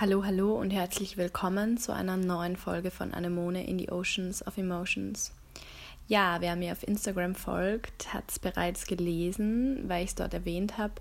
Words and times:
Hallo, 0.00 0.24
hallo 0.24 0.54
und 0.54 0.70
herzlich 0.70 1.16
willkommen 1.16 1.76
zu 1.76 1.92
einer 1.92 2.16
neuen 2.16 2.56
Folge 2.56 2.92
von 2.92 3.12
Anemone 3.12 3.66
in 3.66 3.80
the 3.80 3.90
Oceans 3.90 4.46
of 4.46 4.56
Emotions. 4.56 5.32
Ja, 6.06 6.36
wer 6.38 6.54
mir 6.54 6.70
auf 6.70 6.86
Instagram 6.86 7.34
folgt, 7.34 8.14
hat 8.14 8.22
es 8.28 8.38
bereits 8.38 8.86
gelesen, 8.86 9.88
weil 9.88 10.04
ich 10.04 10.10
es 10.10 10.14
dort 10.14 10.34
erwähnt 10.34 10.78
habe. 10.78 10.94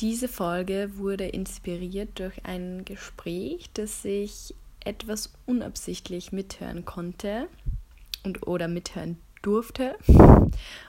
Diese 0.00 0.26
Folge 0.26 0.96
wurde 0.96 1.26
inspiriert 1.26 2.18
durch 2.18 2.46
ein 2.46 2.86
Gespräch, 2.86 3.68
das 3.74 4.02
ich 4.06 4.54
etwas 4.82 5.34
unabsichtlich 5.44 6.32
mithören 6.32 6.86
konnte 6.86 7.46
und 8.24 8.46
oder 8.46 8.68
mithören 8.68 9.18
durfte. 9.42 9.98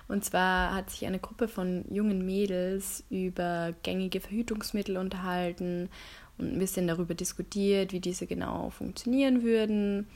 Und 0.07 0.23
zwar 0.23 0.73
hat 0.73 0.89
sich 0.89 1.05
eine 1.05 1.20
Gruppe 1.20 1.49
von 1.49 1.83
jungen 1.89 2.25
Mädels 2.25 3.04
über 3.09 3.73
gängige 3.83 4.21
Verhütungsmittel 4.21 4.95
unterhalten 4.95 5.89
und 6.40 6.54
ein 6.54 6.60
bisschen 6.60 6.88
darüber 6.88 7.14
diskutiert, 7.14 7.93
wie 7.93 8.00
diese 8.00 8.28
genau 8.28 8.70
funktionieren 8.70 9.43
würden. 9.43 10.07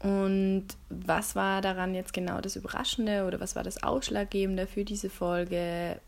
Und 0.00 0.66
was 0.90 1.34
war 1.34 1.60
daran 1.60 1.94
jetzt 1.94 2.12
genau 2.12 2.40
das 2.40 2.56
Überraschende 2.56 3.24
oder 3.26 3.40
was 3.40 3.56
war 3.56 3.64
das 3.64 3.82
Ausschlaggebende 3.82 4.66
für 4.66 4.84
diese 4.84 5.10
Folge? 5.10 6.00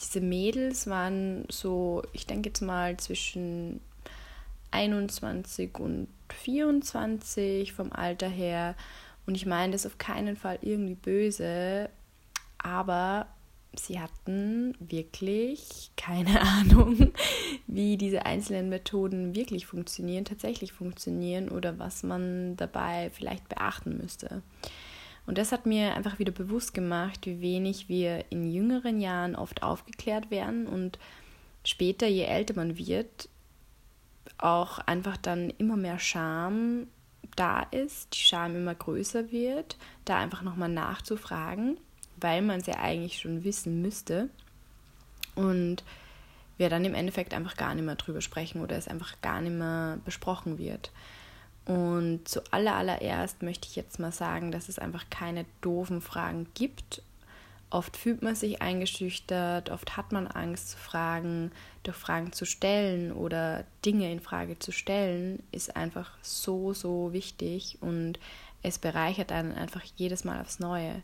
Diese 0.00 0.20
Mädels 0.20 0.86
waren 0.86 1.44
so, 1.50 2.02
ich 2.12 2.26
denke 2.26 2.50
jetzt 2.50 2.60
mal 2.60 2.96
zwischen 2.96 3.80
21 4.70 5.78
und 5.78 6.08
24 6.28 7.72
vom 7.72 7.92
Alter 7.92 8.28
her. 8.28 8.76
Und 9.26 9.34
ich 9.34 9.46
meine 9.46 9.72
das 9.72 9.86
auf 9.86 9.98
keinen 9.98 10.36
Fall 10.36 10.58
irgendwie 10.62 10.94
böse, 10.94 11.88
aber 12.58 13.26
sie 13.78 14.00
hatten 14.00 14.74
wirklich 14.78 15.90
keine 15.96 16.40
Ahnung, 16.42 17.12
wie 17.66 17.96
diese 17.96 18.26
einzelnen 18.26 18.68
Methoden 18.68 19.34
wirklich 19.34 19.66
funktionieren, 19.66 20.24
tatsächlich 20.24 20.72
funktionieren 20.72 21.48
oder 21.48 21.78
was 21.78 22.02
man 22.02 22.56
dabei 22.56 23.10
vielleicht 23.12 23.48
beachten 23.48 23.98
müsste. 23.98 24.42
Und 25.26 25.38
das 25.38 25.52
hat 25.52 25.64
mir 25.64 25.94
einfach 25.94 26.18
wieder 26.18 26.32
bewusst 26.32 26.74
gemacht, 26.74 27.26
wie 27.26 27.40
wenig 27.40 27.88
wir 27.88 28.24
in 28.30 28.50
jüngeren 28.50 29.00
Jahren 29.00 29.36
oft 29.36 29.62
aufgeklärt 29.62 30.30
werden 30.30 30.66
und 30.66 30.98
später, 31.64 32.06
je 32.06 32.24
älter 32.24 32.54
man 32.54 32.76
wird, 32.76 33.28
auch 34.36 34.78
einfach 34.80 35.16
dann 35.16 35.50
immer 35.50 35.76
mehr 35.76 35.98
Scham 35.98 36.88
da 37.36 37.60
ist, 37.60 38.14
die 38.14 38.18
Scham 38.20 38.54
immer 38.54 38.74
größer 38.74 39.32
wird, 39.32 39.78
da 40.04 40.18
einfach 40.18 40.42
nochmal 40.42 40.68
nachzufragen 40.68 41.78
weil 42.24 42.40
man 42.40 42.60
es 42.60 42.66
ja 42.66 42.78
eigentlich 42.78 43.18
schon 43.18 43.44
wissen 43.44 43.82
müsste. 43.82 44.30
Und 45.34 45.84
wir 46.56 46.70
dann 46.70 46.86
im 46.86 46.94
Endeffekt 46.94 47.34
einfach 47.34 47.54
gar 47.54 47.74
nicht 47.74 47.84
mehr 47.84 47.96
drüber 47.96 48.22
sprechen 48.22 48.62
oder 48.62 48.76
es 48.76 48.88
einfach 48.88 49.20
gar 49.20 49.42
nicht 49.42 49.52
mehr 49.52 49.98
besprochen 50.06 50.56
wird. 50.56 50.90
Und 51.66 52.26
zu 52.26 52.40
allererst 52.50 53.42
möchte 53.42 53.68
ich 53.68 53.76
jetzt 53.76 53.98
mal 53.98 54.12
sagen, 54.12 54.52
dass 54.52 54.70
es 54.70 54.78
einfach 54.78 55.04
keine 55.10 55.44
doofen 55.60 56.00
Fragen 56.00 56.46
gibt. 56.54 57.02
Oft 57.68 57.94
fühlt 57.94 58.22
man 58.22 58.34
sich 58.34 58.62
eingeschüchtert, 58.62 59.68
oft 59.68 59.98
hat 59.98 60.12
man 60.12 60.26
Angst 60.26 60.70
zu 60.70 60.78
fragen, 60.78 61.52
durch 61.82 61.96
Fragen 61.96 62.32
zu 62.32 62.46
stellen 62.46 63.12
oder 63.12 63.64
Dinge 63.84 64.10
in 64.10 64.20
Frage 64.20 64.58
zu 64.58 64.72
stellen, 64.72 65.42
ist 65.52 65.76
einfach 65.76 66.12
so, 66.22 66.72
so 66.72 67.12
wichtig 67.12 67.76
und 67.82 68.18
es 68.62 68.78
bereichert 68.78 69.30
einen 69.30 69.52
einfach 69.52 69.82
jedes 69.96 70.24
Mal 70.24 70.40
aufs 70.40 70.58
Neue. 70.58 71.02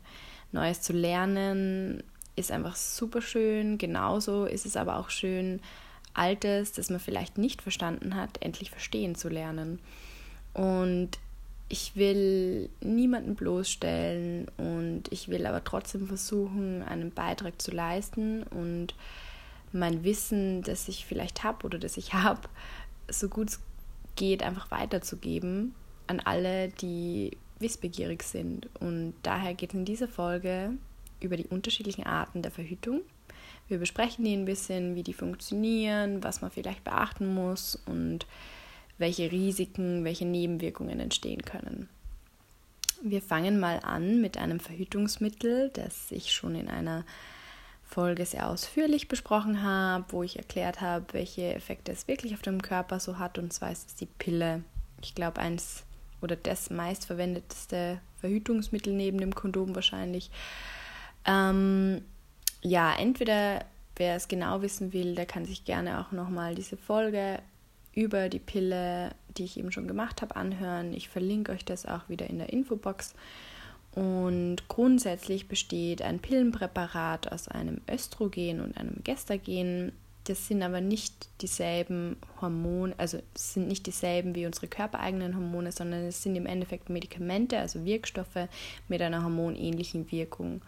Neues 0.51 0.81
zu 0.81 0.93
lernen 0.93 2.03
ist 2.35 2.51
einfach 2.51 2.75
super 2.75 3.21
schön. 3.21 3.77
Genauso 3.77 4.45
ist 4.45 4.65
es 4.65 4.77
aber 4.77 4.97
auch 4.97 5.09
schön, 5.09 5.61
Altes, 6.13 6.73
das 6.73 6.89
man 6.89 6.99
vielleicht 6.99 7.37
nicht 7.37 7.61
verstanden 7.61 8.15
hat, 8.15 8.41
endlich 8.41 8.69
verstehen 8.69 9.15
zu 9.15 9.29
lernen. 9.29 9.79
Und 10.53 11.11
ich 11.69 11.95
will 11.95 12.69
niemanden 12.81 13.35
bloßstellen 13.35 14.47
und 14.57 15.03
ich 15.09 15.29
will 15.29 15.45
aber 15.45 15.63
trotzdem 15.63 16.07
versuchen, 16.07 16.83
einen 16.83 17.11
Beitrag 17.11 17.61
zu 17.61 17.71
leisten 17.71 18.43
und 18.43 18.93
mein 19.71 20.03
Wissen, 20.03 20.63
das 20.63 20.89
ich 20.89 21.05
vielleicht 21.05 21.45
habe 21.45 21.65
oder 21.65 21.79
das 21.79 21.95
ich 21.95 22.13
habe, 22.13 22.41
so 23.07 23.29
gut 23.29 23.49
es 23.51 23.59
geht, 24.17 24.43
einfach 24.43 24.69
weiterzugeben 24.69 25.73
an 26.07 26.19
alle, 26.19 26.67
die 26.67 27.37
wissbegierig 27.61 28.23
sind. 28.23 28.69
Und 28.79 29.13
daher 29.23 29.53
geht 29.53 29.71
es 29.71 29.75
in 29.75 29.85
dieser 29.85 30.07
Folge 30.07 30.71
über 31.19 31.37
die 31.37 31.47
unterschiedlichen 31.47 32.05
Arten 32.05 32.41
der 32.41 32.51
Verhütung. 32.51 33.01
Wir 33.67 33.77
besprechen 33.77 34.25
die 34.25 34.33
ein 34.33 34.45
bisschen, 34.45 34.95
wie 34.95 35.03
die 35.03 35.13
funktionieren, 35.13 36.23
was 36.23 36.41
man 36.41 36.51
vielleicht 36.51 36.83
beachten 36.83 37.33
muss 37.33 37.79
und 37.85 38.25
welche 38.97 39.31
Risiken, 39.31 40.03
welche 40.03 40.25
Nebenwirkungen 40.25 40.99
entstehen 40.99 41.43
können. 41.43 41.87
Wir 43.03 43.21
fangen 43.21 43.59
mal 43.59 43.79
an 43.79 44.21
mit 44.21 44.37
einem 44.37 44.59
Verhütungsmittel, 44.59 45.69
das 45.73 46.11
ich 46.11 46.31
schon 46.31 46.55
in 46.55 46.67
einer 46.67 47.03
Folge 47.83 48.25
sehr 48.25 48.47
ausführlich 48.47 49.07
besprochen 49.07 49.63
habe, 49.63 50.05
wo 50.09 50.23
ich 50.23 50.37
erklärt 50.37 50.81
habe, 50.81 51.05
welche 51.13 51.53
Effekte 51.53 51.91
es 51.91 52.07
wirklich 52.07 52.33
auf 52.33 52.41
dem 52.41 52.61
Körper 52.61 52.99
so 52.99 53.17
hat. 53.17 53.37
Und 53.37 53.51
zwar 53.51 53.71
ist 53.71 53.87
es 53.87 53.95
die 53.95 54.05
Pille. 54.05 54.63
Ich 55.01 55.15
glaube, 55.15 55.41
eins 55.41 55.83
oder 56.21 56.35
das 56.35 56.69
meistverwendetste 56.69 57.99
Verhütungsmittel 58.19 58.93
neben 58.93 59.19
dem 59.19 59.33
Kondom 59.35 59.75
wahrscheinlich. 59.75 60.29
Ähm, 61.25 62.01
ja, 62.61 62.93
entweder 62.93 63.65
wer 63.95 64.15
es 64.15 64.27
genau 64.27 64.61
wissen 64.61 64.93
will, 64.93 65.15
der 65.15 65.25
kann 65.25 65.45
sich 65.45 65.65
gerne 65.65 65.99
auch 65.99 66.11
nochmal 66.11 66.55
diese 66.55 66.77
Folge 66.77 67.39
über 67.93 68.29
die 68.29 68.39
Pille, 68.39 69.11
die 69.37 69.43
ich 69.43 69.57
eben 69.57 69.71
schon 69.71 69.87
gemacht 69.87 70.21
habe, 70.21 70.35
anhören. 70.35 70.93
Ich 70.93 71.09
verlinke 71.09 71.51
euch 71.51 71.65
das 71.65 71.85
auch 71.85 72.07
wieder 72.07 72.29
in 72.29 72.37
der 72.37 72.53
Infobox. 72.53 73.13
Und 73.93 74.69
grundsätzlich 74.69 75.49
besteht 75.49 76.01
ein 76.01 76.19
Pillenpräparat 76.19 77.31
aus 77.31 77.49
einem 77.49 77.81
Östrogen 77.89 78.61
und 78.61 78.77
einem 78.77 79.03
Gestagen 79.03 79.91
das 80.31 80.47
sind 80.47 80.63
aber 80.63 80.79
nicht 80.79 81.27
dieselben 81.41 82.15
Hormone, 82.39 82.95
also 82.97 83.19
es 83.35 83.53
sind 83.53 83.67
nicht 83.67 83.85
dieselben 83.85 84.33
wie 84.33 84.45
unsere 84.45 84.69
körpereigenen 84.69 85.35
Hormone, 85.35 85.73
sondern 85.73 86.05
es 86.05 86.23
sind 86.23 86.37
im 86.37 86.45
Endeffekt 86.45 86.89
Medikamente, 86.89 87.59
also 87.59 87.83
Wirkstoffe 87.83 88.47
mit 88.87 89.01
einer 89.01 89.23
hormonähnlichen 89.23 90.09
Wirkung. 90.09 90.61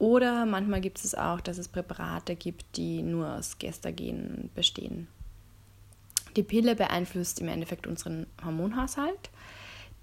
Oder 0.00 0.44
manchmal 0.44 0.80
gibt 0.80 0.98
es 1.04 1.14
auch, 1.14 1.40
dass 1.40 1.58
es 1.58 1.68
Präparate 1.68 2.34
gibt, 2.34 2.64
die 2.76 3.02
nur 3.02 3.28
aus 3.36 3.58
Gestagen 3.60 4.50
bestehen. 4.56 5.06
Die 6.34 6.42
Pille 6.42 6.74
beeinflusst 6.74 7.40
im 7.40 7.46
Endeffekt 7.46 7.86
unseren 7.86 8.26
Hormonhaushalt. 8.44 9.30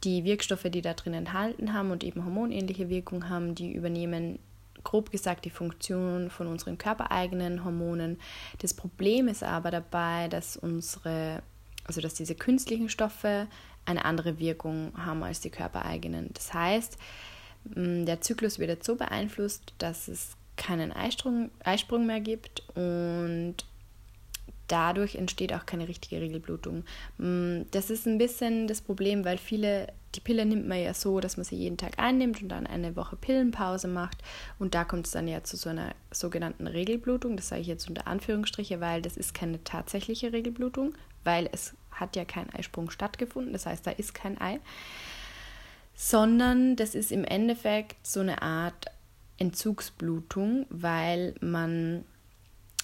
Die 0.05 0.23
Wirkstoffe, 0.23 0.69
die 0.69 0.81
da 0.81 0.93
drin 0.93 1.13
enthalten 1.13 1.73
haben 1.73 1.91
und 1.91 2.05
eben 2.05 2.23
hormonähnliche 2.23 2.87
Wirkung 2.87 3.27
haben, 3.27 3.53
die 3.53 3.73
übernehmen 3.73 4.39
grob 4.83 5.11
gesagt 5.11 5.45
die 5.45 5.49
Funktion 5.49 6.29
von 6.29 6.47
unseren 6.47 6.77
körpereigenen 6.77 7.63
Hormonen. 7.65 8.19
Das 8.59 8.73
Problem 8.73 9.27
ist 9.27 9.43
aber 9.43 9.71
dabei, 9.71 10.27
dass 10.27 10.57
unsere, 10.57 11.41
also 11.85 12.01
dass 12.01 12.13
diese 12.13 12.35
künstlichen 12.35 12.89
Stoffe 12.89 13.47
eine 13.85 14.05
andere 14.05 14.39
Wirkung 14.39 14.91
haben 14.97 15.23
als 15.23 15.39
die 15.39 15.49
körpereigenen. 15.49 16.29
Das 16.33 16.53
heißt, 16.53 16.97
der 17.65 18.21
Zyklus 18.21 18.59
wird 18.59 18.69
jetzt 18.69 18.85
so 18.85 18.95
beeinflusst, 18.95 19.73
dass 19.77 20.07
es 20.07 20.37
keinen 20.55 20.91
Eisprung, 20.91 21.51
Eisprung 21.63 22.05
mehr 22.05 22.21
gibt 22.21 22.63
und 22.75 23.55
dadurch 24.67 25.15
entsteht 25.15 25.53
auch 25.53 25.65
keine 25.65 25.87
richtige 25.87 26.19
Regelblutung. 26.19 26.83
Das 27.17 27.89
ist 27.89 28.05
ein 28.07 28.17
bisschen 28.17 28.67
das 28.67 28.81
Problem, 28.81 29.23
weil 29.23 29.37
viele 29.37 29.87
die 30.17 30.21
Pille 30.21 30.47
nimmt 30.47 30.67
man 30.67 30.81
ja 30.81 30.95
so, 30.95 31.19
dass 31.19 31.37
man 31.37 31.43
sie 31.43 31.55
jeden 31.55 31.77
Tag 31.77 31.99
einnimmt 31.99 32.41
und 32.41 32.49
dann 32.49 32.65
eine 32.65 32.95
Woche 32.95 33.15
Pillenpause 33.15 33.87
macht. 33.87 34.17
Und 34.57 34.73
da 34.73 34.83
kommt 34.83 35.05
es 35.05 35.13
dann 35.13 35.27
ja 35.27 35.43
zu 35.43 35.57
so 35.57 35.69
einer 35.69 35.93
sogenannten 36.09 36.65
Regelblutung. 36.65 37.37
Das 37.37 37.49
sage 37.49 37.61
ich 37.61 37.67
jetzt 37.67 37.87
unter 37.87 38.07
Anführungsstriche, 38.07 38.81
weil 38.81 39.03
das 39.03 39.15
ist 39.15 39.35
keine 39.35 39.63
tatsächliche 39.63 40.33
Regelblutung, 40.33 40.95
weil 41.23 41.47
es 41.51 41.75
hat 41.91 42.15
ja 42.15 42.25
kein 42.25 42.49
Eisprung 42.49 42.89
stattgefunden. 42.89 43.53
Das 43.53 43.67
heißt, 43.67 43.85
da 43.85 43.91
ist 43.91 44.15
kein 44.15 44.41
Ei. 44.41 44.59
Sondern 45.93 46.75
das 46.75 46.95
ist 46.95 47.11
im 47.11 47.23
Endeffekt 47.23 47.95
so 48.05 48.19
eine 48.19 48.41
Art 48.41 48.87
Entzugsblutung, 49.37 50.65
weil 50.69 51.35
man 51.41 52.05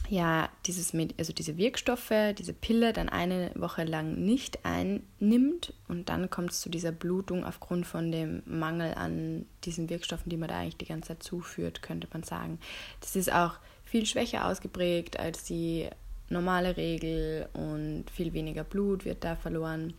ja 0.10 0.50
dieses, 0.66 0.94
also 1.18 1.34
diese 1.34 1.58
Wirkstoffe, 1.58 2.12
diese 2.38 2.54
Pille 2.54 2.94
dann 2.94 3.10
eine 3.10 3.52
Woche 3.56 3.84
lang 3.84 4.16
nicht 4.26 4.66
einnimmt 4.66 5.74
und 5.88 6.10
dann 6.10 6.30
kommt 6.30 6.52
es 6.52 6.62
zu 6.62 6.70
dieser 6.70 6.92
Blutung 6.92 7.46
aufgrund 7.46 7.86
von 7.86 8.12
dem 8.12 8.44
Mangel 8.46 8.94
an 8.94 9.46
diesen 9.64 9.90
Wirkstoffen, 9.90 10.30
die 10.30 10.38
man 10.38 10.50
da 10.50 10.60
eigentlich 10.60 10.78
die 10.78 10.86
ganze 10.86 11.10
Zeit 11.10 11.24
zuführt, 11.24 11.82
könnte 11.82 12.08
man 12.12 12.24
sagen. 12.24 12.60
Das 13.00 13.16
ist 13.16 13.32
auch 13.32 13.56
viel 13.84 14.06
schwächer 14.06 14.48
ausgeprägt 14.48 15.20
als 15.20 15.44
die 15.44 15.88
normale 16.30 16.78
Regel 16.78 17.48
und 17.54 18.06
viel 18.12 18.34
weniger 18.34 18.64
Blut 18.64 19.06
wird 19.06 19.24
da 19.24 19.36
verloren. 19.36 19.94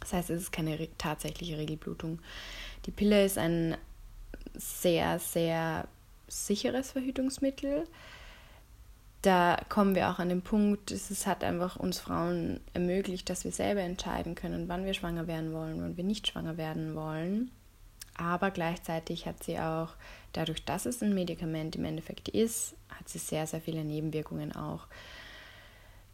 Das 0.00 0.12
heißt, 0.12 0.30
es 0.30 0.42
ist 0.42 0.52
keine 0.52 0.88
tatsächliche 0.98 1.58
Regelblutung. 1.58 2.20
Die 2.84 2.90
Pille 2.90 3.24
ist 3.24 3.38
ein 3.38 3.76
sehr, 4.54 5.18
sehr 5.18 5.88
sicheres 6.28 6.92
Verhütungsmittel 6.92 7.86
da 9.22 9.58
kommen 9.68 9.94
wir 9.94 10.10
auch 10.10 10.18
an 10.18 10.28
den 10.28 10.42
Punkt, 10.42 10.90
es 10.90 11.26
hat 11.26 11.42
einfach 11.42 11.76
uns 11.76 11.98
Frauen 11.98 12.60
ermöglicht, 12.74 13.28
dass 13.28 13.44
wir 13.44 13.52
selber 13.52 13.80
entscheiden 13.80 14.34
können, 14.34 14.68
wann 14.68 14.84
wir 14.84 14.94
schwanger 14.94 15.26
werden 15.26 15.52
wollen, 15.52 15.82
wann 15.82 15.96
wir 15.96 16.04
nicht 16.04 16.28
schwanger 16.28 16.56
werden 16.56 16.94
wollen. 16.94 17.50
Aber 18.16 18.50
gleichzeitig 18.50 19.26
hat 19.26 19.42
sie 19.42 19.58
auch, 19.58 19.90
dadurch, 20.32 20.64
dass 20.64 20.86
es 20.86 21.02
ein 21.02 21.14
Medikament 21.14 21.76
im 21.76 21.84
Endeffekt 21.84 22.28
ist, 22.28 22.74
hat 22.88 23.08
sie 23.08 23.18
sehr, 23.18 23.46
sehr 23.46 23.60
viele 23.60 23.84
Nebenwirkungen 23.84 24.54
auch. 24.54 24.86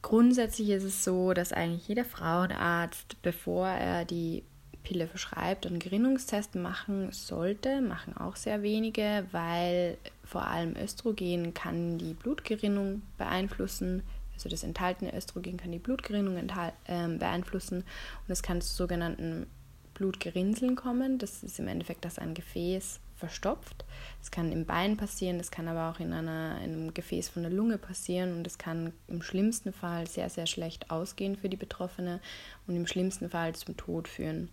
Grundsätzlich 0.00 0.70
ist 0.70 0.82
es 0.82 1.04
so, 1.04 1.32
dass 1.32 1.52
eigentlich 1.52 1.86
jeder 1.86 2.04
Frauenarzt, 2.04 3.22
bevor 3.22 3.68
er 3.68 4.04
die 4.04 4.42
Pille 4.82 5.06
verschreibt, 5.06 5.66
einen 5.66 5.78
Gerinnungstest 5.78 6.54
machen 6.54 7.12
sollte, 7.12 7.80
machen 7.80 8.16
auch 8.16 8.36
sehr 8.36 8.62
wenige, 8.62 9.26
weil 9.32 9.98
vor 10.24 10.46
allem 10.46 10.76
Östrogen 10.76 11.54
kann 11.54 11.98
die 11.98 12.14
Blutgerinnung 12.14 13.02
beeinflussen. 13.18 14.02
Also 14.34 14.48
das 14.48 14.62
enthaltene 14.62 15.14
Östrogen 15.16 15.56
kann 15.56 15.72
die 15.72 15.78
Blutgerinnung 15.78 16.36
äh, 16.36 17.08
beeinflussen 17.18 17.78
und 17.78 18.32
es 18.32 18.42
kann 18.42 18.60
zu 18.60 18.74
sogenannten 18.74 19.46
Blutgerinnseln 19.94 20.74
kommen. 20.74 21.18
Das 21.18 21.42
ist 21.42 21.58
im 21.58 21.68
Endeffekt, 21.68 22.04
dass 22.04 22.18
ein 22.18 22.34
Gefäß 22.34 23.00
verstopft. 23.16 23.84
Das 24.18 24.32
kann 24.32 24.50
im 24.50 24.66
Bein 24.66 24.96
passieren, 24.96 25.38
das 25.38 25.52
kann 25.52 25.68
aber 25.68 25.90
auch 25.90 26.00
in, 26.00 26.12
einer, 26.12 26.58
in 26.64 26.72
einem 26.72 26.94
Gefäß 26.94 27.28
von 27.28 27.42
der 27.42 27.52
Lunge 27.52 27.78
passieren 27.78 28.36
und 28.36 28.46
es 28.46 28.58
kann 28.58 28.92
im 29.06 29.22
schlimmsten 29.22 29.72
Fall 29.72 30.08
sehr, 30.08 30.28
sehr 30.28 30.46
schlecht 30.46 30.90
ausgehen 30.90 31.36
für 31.36 31.48
die 31.48 31.56
Betroffene 31.56 32.20
und 32.66 32.74
im 32.74 32.86
schlimmsten 32.88 33.30
Fall 33.30 33.54
zum 33.54 33.76
Tod 33.76 34.08
führen. 34.08 34.48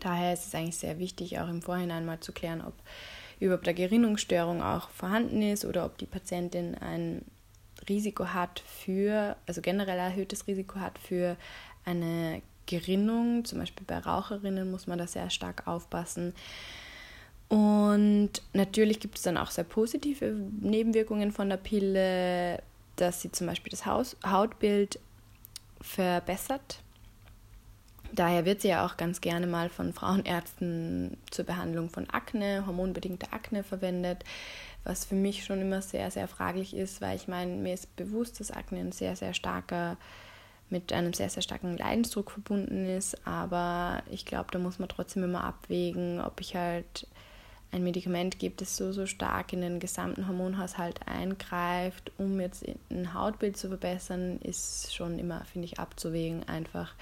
Daher 0.00 0.32
ist 0.32 0.46
es 0.46 0.54
eigentlich 0.54 0.76
sehr 0.76 0.98
wichtig, 0.98 1.38
auch 1.38 1.48
im 1.48 1.62
Vorhinein 1.62 2.06
mal 2.06 2.20
zu 2.20 2.32
klären, 2.32 2.62
ob 2.62 2.74
überhaupt 3.40 3.66
eine 3.66 3.74
Gerinnungsstörung 3.74 4.62
auch 4.62 4.88
vorhanden 4.90 5.42
ist 5.42 5.64
oder 5.64 5.84
ob 5.84 5.98
die 5.98 6.06
Patientin 6.06 6.74
ein 6.76 7.24
Risiko 7.88 8.28
hat 8.28 8.60
für, 8.60 9.36
also 9.46 9.60
generell 9.60 9.98
erhöhtes 9.98 10.46
Risiko 10.46 10.80
hat 10.80 10.98
für 10.98 11.36
eine 11.84 12.42
Gerinnung. 12.66 13.44
Zum 13.44 13.58
Beispiel 13.58 13.86
bei 13.86 13.98
Raucherinnen 13.98 14.70
muss 14.70 14.86
man 14.86 14.98
da 14.98 15.06
sehr 15.06 15.30
stark 15.30 15.66
aufpassen. 15.66 16.34
Und 17.48 18.30
natürlich 18.52 19.00
gibt 19.00 19.18
es 19.18 19.22
dann 19.22 19.36
auch 19.36 19.50
sehr 19.50 19.64
positive 19.64 20.34
Nebenwirkungen 20.60 21.30
von 21.30 21.48
der 21.48 21.58
Pille, 21.58 22.62
dass 22.96 23.20
sie 23.20 23.30
zum 23.30 23.46
Beispiel 23.46 23.70
das 23.70 23.84
Hautbild 23.86 24.98
verbessert. 25.80 26.83
Daher 28.14 28.44
wird 28.44 28.60
sie 28.60 28.68
ja 28.68 28.86
auch 28.86 28.96
ganz 28.96 29.20
gerne 29.20 29.48
mal 29.48 29.68
von 29.68 29.92
Frauenärzten 29.92 31.16
zur 31.30 31.44
Behandlung 31.44 31.90
von 31.90 32.08
Akne, 32.10 32.64
hormonbedingter 32.64 33.32
Akne 33.32 33.64
verwendet, 33.64 34.24
was 34.84 35.04
für 35.04 35.16
mich 35.16 35.44
schon 35.44 35.60
immer 35.60 35.82
sehr, 35.82 36.12
sehr 36.12 36.28
fraglich 36.28 36.76
ist, 36.76 37.00
weil 37.00 37.16
ich 37.16 37.26
meine, 37.26 37.56
mir 37.56 37.74
ist 37.74 37.96
bewusst, 37.96 38.38
dass 38.38 38.52
Akne 38.52 38.80
ein 38.80 38.92
sehr, 38.92 39.16
sehr 39.16 39.34
starker, 39.34 39.96
mit 40.70 40.92
einem 40.92 41.12
sehr, 41.12 41.28
sehr 41.28 41.42
starken 41.42 41.76
Leidensdruck 41.76 42.30
verbunden 42.30 42.86
ist, 42.86 43.26
aber 43.26 44.02
ich 44.10 44.24
glaube, 44.24 44.48
da 44.52 44.58
muss 44.58 44.78
man 44.78 44.88
trotzdem 44.88 45.24
immer 45.24 45.44
abwägen, 45.44 46.20
ob 46.20 46.40
ich 46.40 46.54
halt 46.54 47.06
ein 47.72 47.82
Medikament 47.82 48.38
gebe, 48.38 48.54
das 48.56 48.76
so, 48.76 48.92
so 48.92 49.06
stark 49.06 49.52
in 49.52 49.60
den 49.60 49.80
gesamten 49.80 50.28
Hormonhaushalt 50.28 51.00
eingreift, 51.06 52.12
um 52.18 52.40
jetzt 52.40 52.64
ein 52.90 53.12
Hautbild 53.12 53.56
zu 53.56 53.68
verbessern, 53.68 54.38
ist 54.38 54.94
schon 54.94 55.18
immer, 55.18 55.44
finde 55.44 55.66
ich, 55.66 55.80
abzuwägen 55.80 56.48
einfach. 56.48 56.94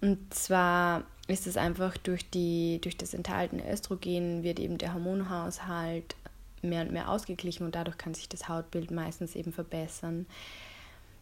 Und 0.00 0.32
zwar 0.32 1.04
ist 1.28 1.46
es 1.46 1.56
einfach 1.56 1.96
durch, 1.96 2.28
die, 2.30 2.80
durch 2.80 2.96
das 2.96 3.14
enthaltene 3.14 3.70
Östrogen 3.70 4.42
wird 4.42 4.60
eben 4.60 4.78
der 4.78 4.94
Hormonhaushalt 4.94 6.14
mehr 6.62 6.82
und 6.82 6.92
mehr 6.92 7.10
ausgeglichen 7.10 7.64
und 7.64 7.74
dadurch 7.74 7.98
kann 7.98 8.14
sich 8.14 8.28
das 8.28 8.48
Hautbild 8.48 8.90
meistens 8.90 9.34
eben 9.34 9.52
verbessern. 9.52 10.26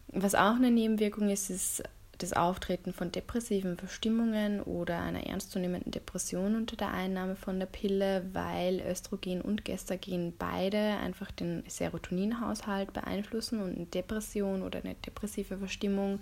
Was 0.07 0.35
auch 0.35 0.55
eine 0.55 0.71
Nebenwirkung 0.71 1.29
ist, 1.29 1.49
ist 1.49 1.83
das 2.19 2.33
Auftreten 2.33 2.93
von 2.93 3.11
depressiven 3.11 3.77
Verstimmungen 3.77 4.61
oder 4.61 5.01
einer 5.01 5.25
ernstzunehmenden 5.25 5.91
Depression 5.91 6.55
unter 6.55 6.77
der 6.77 6.91
Einnahme 6.91 7.35
von 7.35 7.59
der 7.59 7.65
Pille, 7.65 8.25
weil 8.31 8.81
Östrogen 8.81 9.41
und 9.41 9.65
Gestagen 9.65 10.33
beide 10.37 10.77
einfach 10.77 11.31
den 11.31 11.63
Serotoninhaushalt 11.67 12.93
beeinflussen 12.93 13.61
und 13.61 13.75
eine 13.75 13.85
Depression 13.87 14.61
oder 14.61 14.79
eine 14.79 14.95
depressive 14.95 15.57
Verstimmung 15.57 16.19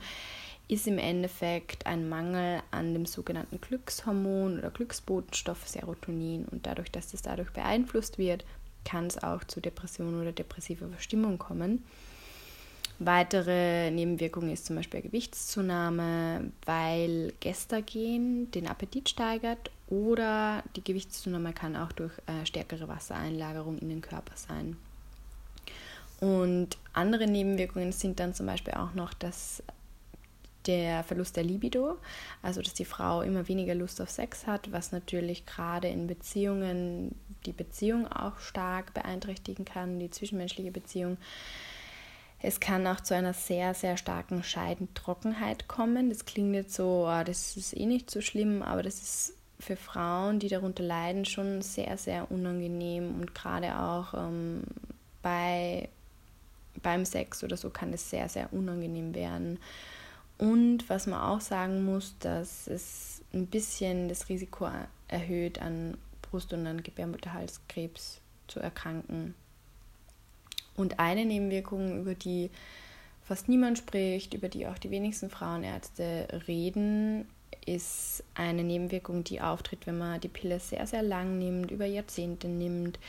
ist 0.67 0.87
im 0.87 0.97
Endeffekt 0.97 1.85
ein 1.85 2.07
Mangel 2.07 2.61
an 2.71 2.93
dem 2.93 3.05
sogenannten 3.05 3.59
Glückshormon 3.59 4.59
oder 4.59 4.71
Glücksbotenstoff 4.71 5.67
Serotonin. 5.67 6.45
Und 6.45 6.65
dadurch, 6.65 6.91
dass 6.91 7.11
das 7.11 7.21
dadurch 7.21 7.51
beeinflusst 7.51 8.17
wird, 8.17 8.45
kann 8.85 9.07
es 9.07 9.21
auch 9.21 9.43
zu 9.43 9.61
Depressionen 9.61 10.21
oder 10.21 10.31
depressiver 10.31 10.87
Verstimmung 10.87 11.37
kommen. 11.37 11.83
Weitere 12.99 13.91
Nebenwirkungen 13.91 14.51
ist 14.51 14.65
zum 14.65 14.75
Beispiel 14.75 15.01
Gewichtszunahme, 15.01 16.51
weil 16.65 17.33
Gestagen 17.39 18.51
den 18.51 18.67
Appetit 18.67 19.09
steigert 19.09 19.71
oder 19.89 20.63
die 20.75 20.83
Gewichtszunahme 20.83 21.53
kann 21.53 21.75
auch 21.75 21.91
durch 21.91 22.13
äh, 22.27 22.45
stärkere 22.45 22.87
Wassereinlagerung 22.87 23.79
in 23.79 23.89
den 23.89 24.01
Körper 24.01 24.33
sein. 24.35 24.77
Und 26.19 26.77
andere 26.93 27.27
Nebenwirkungen 27.27 27.91
sind 27.91 28.19
dann 28.19 28.33
zum 28.33 28.45
Beispiel 28.45 28.75
auch 28.75 28.93
noch, 28.93 29.13
dass 29.13 29.61
der 30.67 31.03
Verlust 31.03 31.35
der 31.35 31.43
Libido, 31.43 31.97
also 32.41 32.61
dass 32.61 32.73
die 32.73 32.85
Frau 32.85 33.21
immer 33.21 33.47
weniger 33.47 33.75
Lust 33.75 34.01
auf 34.01 34.09
Sex 34.09 34.47
hat, 34.47 34.71
was 34.71 34.91
natürlich 34.91 35.45
gerade 35.45 35.87
in 35.87 36.07
Beziehungen 36.07 37.15
die 37.45 37.51
Beziehung 37.51 38.07
auch 38.07 38.39
stark 38.39 38.93
beeinträchtigen 38.93 39.65
kann, 39.65 39.99
die 39.99 40.09
zwischenmenschliche 40.09 40.71
Beziehung. 40.71 41.17
Es 42.41 42.59
kann 42.59 42.85
auch 42.87 42.99
zu 42.99 43.15
einer 43.15 43.33
sehr, 43.33 43.73
sehr 43.73 43.95
starken 43.95 44.43
Scheidentrockenheit 44.43 45.69
kommen. 45.69 46.09
Das 46.09 46.25
klingt 46.25 46.53
jetzt 46.53 46.73
so, 46.75 47.07
oh, 47.07 47.23
das 47.23 47.55
ist 47.55 47.75
eh 47.75 47.85
nicht 47.85 48.11
so 48.11 48.19
schlimm, 48.19 48.61
aber 48.61 48.83
das 48.83 49.01
ist 49.01 49.33
für 49.59 49.77
Frauen, 49.77 50.39
die 50.39 50.49
darunter 50.49 50.83
leiden, 50.83 51.23
schon 51.23 51.61
sehr, 51.61 51.97
sehr 51.97 52.29
unangenehm 52.31 53.15
und 53.15 53.33
gerade 53.33 53.79
auch 53.79 54.13
ähm, 54.13 54.63
bei, 55.21 55.87
beim 56.81 57.05
Sex 57.05 57.43
oder 57.45 57.55
so 57.55 57.69
kann 57.69 57.93
es 57.93 58.09
sehr, 58.09 58.27
sehr 58.27 58.51
unangenehm 58.51 59.15
werden. 59.15 59.57
Und 60.37 60.89
was 60.89 61.07
man 61.07 61.21
auch 61.21 61.41
sagen 61.41 61.85
muss, 61.85 62.15
dass 62.19 62.67
es 62.67 63.21
ein 63.33 63.47
bisschen 63.47 64.09
das 64.09 64.29
Risiko 64.29 64.67
erhöht, 65.07 65.61
an 65.61 65.97
Brust- 66.21 66.53
und 66.53 66.65
an 66.65 66.83
Gebärmutterhalskrebs 66.83 68.19
zu 68.47 68.59
erkranken. 68.59 69.35
Und 70.75 70.99
eine 70.99 71.25
Nebenwirkung, 71.25 72.01
über 72.01 72.15
die 72.15 72.49
fast 73.23 73.47
niemand 73.47 73.77
spricht, 73.77 74.33
über 74.33 74.49
die 74.49 74.67
auch 74.67 74.77
die 74.77 74.91
wenigsten 74.91 75.29
Frauenärzte 75.29 76.27
reden, 76.47 77.27
ist 77.65 78.23
eine 78.33 78.63
Nebenwirkung, 78.63 79.23
die 79.23 79.39
auftritt, 79.39 79.85
wenn 79.87 79.97
man 79.97 80.19
die 80.19 80.27
Pille 80.27 80.59
sehr, 80.59 80.85
sehr 80.87 81.03
lang 81.03 81.37
nimmt, 81.37 81.71
über 81.71 81.85
Jahrzehnte 81.85 82.47
nimmt. 82.47 82.99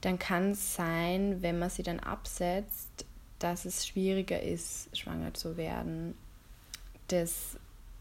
Dann 0.00 0.18
kann 0.18 0.52
es 0.52 0.74
sein, 0.74 1.42
wenn 1.42 1.58
man 1.58 1.70
sie 1.70 1.82
dann 1.82 2.00
absetzt, 2.00 3.04
dass 3.38 3.64
es 3.64 3.86
schwieriger 3.86 4.42
ist, 4.42 4.96
schwanger 4.96 5.34
zu 5.34 5.56
werden 5.56 6.14
das 7.08 7.56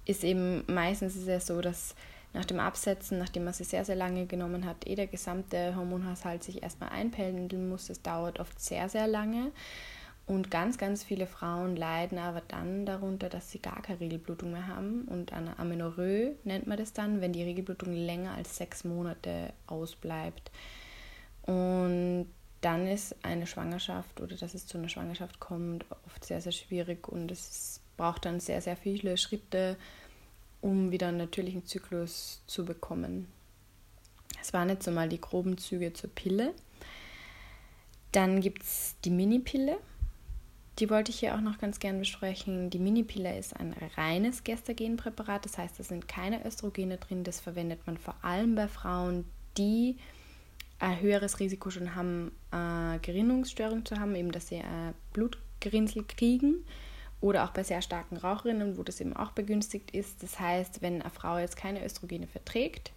ist 0.06 0.24
eben 0.24 0.64
meistens 0.68 1.16
ist 1.16 1.28
es 1.28 1.48
so, 1.48 1.62
dass 1.62 1.96
nach 2.34 2.46
dem 2.46 2.60
Absetzen, 2.60 3.18
nachdem 3.18 3.46
man 3.46 3.54
sie 3.54 3.64
sehr, 3.64 3.84
sehr 3.84 3.96
lange 3.96 4.26
genommen 4.26 4.66
hat, 4.66 4.88
eh 4.88 4.96
der 4.96 5.08
gesamte 5.08 5.76
Hormonhaushalt 5.76 6.44
sich 6.44 6.62
erstmal 6.62 6.90
einpendeln 6.90 7.70
muss. 7.70 7.88
Das 7.88 8.02
dauert 8.02 8.40
oft 8.40 8.60
sehr, 8.60 8.90
sehr 8.90 9.08
lange. 9.08 9.52
Und 10.28 10.52
ganz, 10.52 10.78
ganz 10.78 11.06
viele 11.06 11.26
Frauen 11.26 11.78
leiden 11.78 12.18
aber 12.18 12.42
dann 12.46 12.86
darunter, 12.86 13.30
dass 13.30 13.50
sie 13.50 13.60
gar 13.60 13.82
keine 13.82 14.02
Regelblutung 14.02 14.52
mehr 14.52 14.68
haben. 14.68 15.04
Und 15.04 15.32
eine 15.32 15.58
Amenorrhoe 15.58 16.36
nennt 16.44 16.68
man 16.68 16.78
das 16.78 16.92
dann, 16.92 17.22
wenn 17.22 17.32
die 17.32 17.44
Regelblutung 17.44 17.94
länger 17.94 18.34
als 18.34 18.58
sechs 18.58 18.84
Monate 18.84 19.54
ausbleibt. 19.68 20.52
Und 21.44 22.28
dann 22.60 22.88
ist 22.88 23.16
eine 23.24 23.48
Schwangerschaft 23.48 24.20
oder 24.20 24.36
dass 24.36 24.54
es 24.54 24.68
zu 24.68 24.78
einer 24.78 24.90
Schwangerschaft 24.90 25.40
kommt, 25.40 25.86
oft 26.06 26.26
sehr, 26.26 26.42
sehr 26.42 26.52
schwierig 26.52 27.08
und 27.08 27.32
es 27.32 27.50
ist 27.50 27.82
braucht 27.98 28.26
dann 28.26 28.40
sehr, 28.40 28.62
sehr 28.62 28.78
viele 28.78 29.18
Schritte, 29.18 29.76
um 30.62 30.92
wieder 30.92 31.08
einen 31.08 31.18
natürlichen 31.18 31.66
Zyklus 31.66 32.42
zu 32.48 32.64
bekommen. 32.64 33.28
Das 34.38 34.54
waren 34.54 34.70
jetzt 34.70 34.86
so 34.86 34.92
mal 34.92 35.10
die 35.10 35.20
groben 35.20 35.58
Züge 35.58 35.94
zur 35.94 36.10
Pille. 36.12 36.54
Dann 38.12 38.40
gibt 38.40 38.64
es 38.64 38.96
die 39.04 39.10
Mini-Pille. 39.10 39.78
Die 40.80 40.90
wollte 40.90 41.12
ich 41.12 41.20
hier 41.20 41.36
auch 41.36 41.42
noch 41.42 41.58
ganz 41.58 41.80
gern 41.80 41.98
besprechen. 41.98 42.70
Die 42.70 42.80
Mini-Pille 42.80 43.38
ist 43.38 43.56
ein 43.56 43.76
reines 43.98 44.44
Gestagenpräparat, 44.44 45.44
das 45.44 45.58
heißt, 45.58 45.80
da 45.80 45.84
sind 45.84 46.08
keine 46.08 46.46
Östrogene 46.46 46.98
drin. 46.98 47.24
Das 47.24 47.40
verwendet 47.40 47.86
man 47.88 47.98
vor 47.98 48.16
allem 48.22 48.54
bei 48.56 48.68
Frauen, 48.68 49.26
die 49.58 49.98
ein 50.80 51.02
höheres 51.02 51.40
Risiko 51.40 51.72
schon 51.72 51.96
haben, 51.96 52.32
äh, 52.52 53.00
Gerinnungsstörung 53.00 53.86
zu 53.86 54.00
haben, 54.00 54.16
eben 54.16 54.32
dass 54.32 54.50
sie 54.50 54.58
äh, 54.58 54.94
Blutgerinnsel 55.14 56.04
kriegen 56.04 56.64
oder 57.20 57.44
auch 57.44 57.52
bei 57.52 57.64
sehr 57.64 57.82
starken 57.82 58.18
Raucherinnen, 58.18 58.78
wo 58.78 58.84
das 58.84 59.02
eben 59.02 59.16
auch 59.16 59.32
begünstigt 59.32 59.92
ist. 59.92 60.22
Das 60.22 60.40
heißt, 60.40 60.82
wenn 60.82 61.02
eine 61.02 61.10
Frau 61.10 61.38
jetzt 61.38 61.58
keine 61.58 61.84
Östrogene 61.84 62.28
verträgt, 62.28 62.92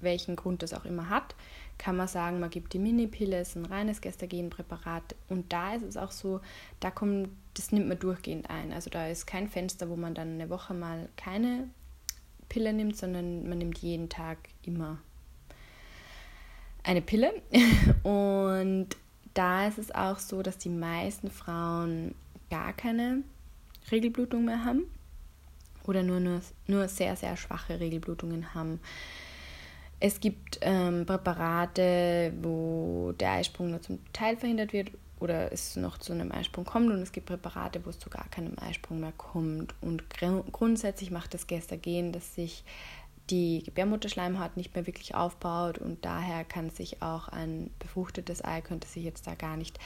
welchen 0.00 0.36
Grund 0.36 0.62
das 0.62 0.74
auch 0.74 0.84
immer 0.84 1.08
hat, 1.08 1.34
kann 1.78 1.96
man 1.96 2.08
sagen, 2.08 2.40
man 2.40 2.50
gibt 2.50 2.72
die 2.72 2.78
Mini-Pille, 2.78 3.40
ist 3.40 3.56
ein 3.56 3.64
reines 3.64 4.00
Gestagenpräparat 4.00 5.14
und 5.28 5.52
da 5.52 5.74
ist 5.74 5.84
es 5.84 5.96
auch 5.96 6.10
so, 6.10 6.40
da 6.80 6.90
kommt, 6.90 7.30
das 7.54 7.72
nimmt 7.72 7.88
man 7.88 7.98
durchgehend 7.98 8.50
ein. 8.50 8.72
Also 8.72 8.90
da 8.90 9.06
ist 9.08 9.26
kein 9.26 9.48
Fenster, 9.48 9.88
wo 9.88 9.96
man 9.96 10.14
dann 10.14 10.34
eine 10.34 10.50
Woche 10.50 10.74
mal 10.74 11.08
keine 11.16 11.68
Pille 12.48 12.72
nimmt, 12.72 12.96
sondern 12.96 13.48
man 13.48 13.58
nimmt 13.58 13.78
jeden 13.78 14.08
Tag 14.08 14.38
immer 14.62 14.98
eine 16.82 17.02
Pille. 17.02 17.32
Und 18.02 18.88
da 19.34 19.68
ist 19.68 19.78
es 19.78 19.94
auch 19.94 20.18
so, 20.18 20.42
dass 20.42 20.58
die 20.58 20.68
meisten 20.68 21.30
Frauen 21.30 22.14
gar 22.50 22.72
keine 22.72 23.22
Regelblutung 23.90 24.44
mehr 24.44 24.64
haben 24.64 24.84
oder 25.88 26.02
nur, 26.02 26.20
nur, 26.20 26.40
nur 26.66 26.88
sehr, 26.88 27.16
sehr 27.16 27.36
schwache 27.36 27.80
Regelblutungen 27.80 28.54
haben. 28.54 28.80
Es 30.00 30.20
gibt 30.20 30.58
ähm, 30.60 31.06
Präparate, 31.06 32.32
wo 32.42 33.12
der 33.18 33.32
Eisprung 33.32 33.70
nur 33.70 33.82
zum 33.82 33.98
Teil 34.12 34.36
verhindert 34.36 34.72
wird 34.72 34.92
oder 35.18 35.52
es 35.52 35.74
noch 35.74 35.98
zu 35.98 36.12
einem 36.12 36.30
Eisprung 36.30 36.64
kommt 36.64 36.90
und 36.90 37.00
es 37.00 37.10
gibt 37.10 37.26
Präparate, 37.26 37.84
wo 37.84 37.90
es 37.90 37.98
zu 37.98 38.08
gar 38.08 38.28
keinem 38.28 38.56
Eisprung 38.60 39.00
mehr 39.00 39.12
kommt. 39.16 39.74
Und 39.80 40.08
gr 40.10 40.44
grundsätzlich 40.52 41.10
macht 41.10 41.34
das 41.34 41.48
Gestagen, 41.48 42.12
dass 42.12 42.36
sich 42.36 42.64
die 43.30 43.62
Gebärmutterschleimhaut 43.64 44.56
nicht 44.56 44.74
mehr 44.74 44.86
wirklich 44.86 45.14
aufbaut 45.14 45.78
und 45.78 46.04
daher 46.04 46.44
kann 46.44 46.70
sich 46.70 47.02
auch 47.02 47.28
ein 47.28 47.70
befruchtetes 47.78 48.42
Ei, 48.44 48.60
könnte 48.60 48.88
sich 48.88 49.04
jetzt 49.04 49.26
da 49.26 49.34
gar 49.34 49.56
nicht 49.56 49.78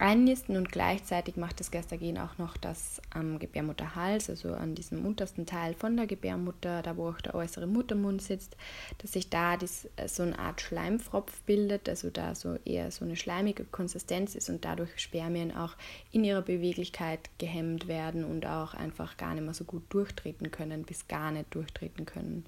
einnisten 0.00 0.56
und 0.56 0.72
gleichzeitig 0.72 1.36
macht 1.36 1.60
das 1.60 1.70
Gestagen 1.70 2.18
auch 2.18 2.38
noch 2.38 2.56
das 2.56 3.02
am 3.10 3.38
Gebärmutterhals, 3.38 4.30
also 4.30 4.54
an 4.54 4.74
diesem 4.74 5.04
untersten 5.04 5.46
Teil 5.46 5.74
von 5.74 5.96
der 5.96 6.06
Gebärmutter, 6.06 6.82
da 6.82 6.96
wo 6.96 7.10
auch 7.10 7.20
der 7.20 7.34
äußere 7.34 7.66
Muttermund 7.66 8.22
sitzt, 8.22 8.56
dass 8.98 9.12
sich 9.12 9.28
da 9.28 9.56
dies, 9.56 9.88
äh, 9.96 10.08
so 10.08 10.22
eine 10.22 10.38
Art 10.38 10.60
Schleimfropf 10.60 11.42
bildet, 11.42 11.88
also 11.88 12.08
da 12.08 12.34
so 12.34 12.56
eher 12.64 12.90
so 12.90 13.04
eine 13.04 13.16
schleimige 13.16 13.64
Konsistenz 13.64 14.34
ist 14.34 14.48
und 14.48 14.64
dadurch 14.64 14.98
Spermien 14.98 15.54
auch 15.54 15.76
in 16.12 16.24
ihrer 16.24 16.42
Beweglichkeit 16.42 17.30
gehemmt 17.38 17.86
werden 17.86 18.24
und 18.24 18.46
auch 18.46 18.74
einfach 18.74 19.18
gar 19.18 19.34
nicht 19.34 19.44
mehr 19.44 19.54
so 19.54 19.64
gut 19.64 19.82
durchtreten 19.90 20.50
können, 20.50 20.84
bis 20.84 21.08
gar 21.08 21.30
nicht 21.30 21.54
durchtreten 21.54 22.06
können. 22.06 22.46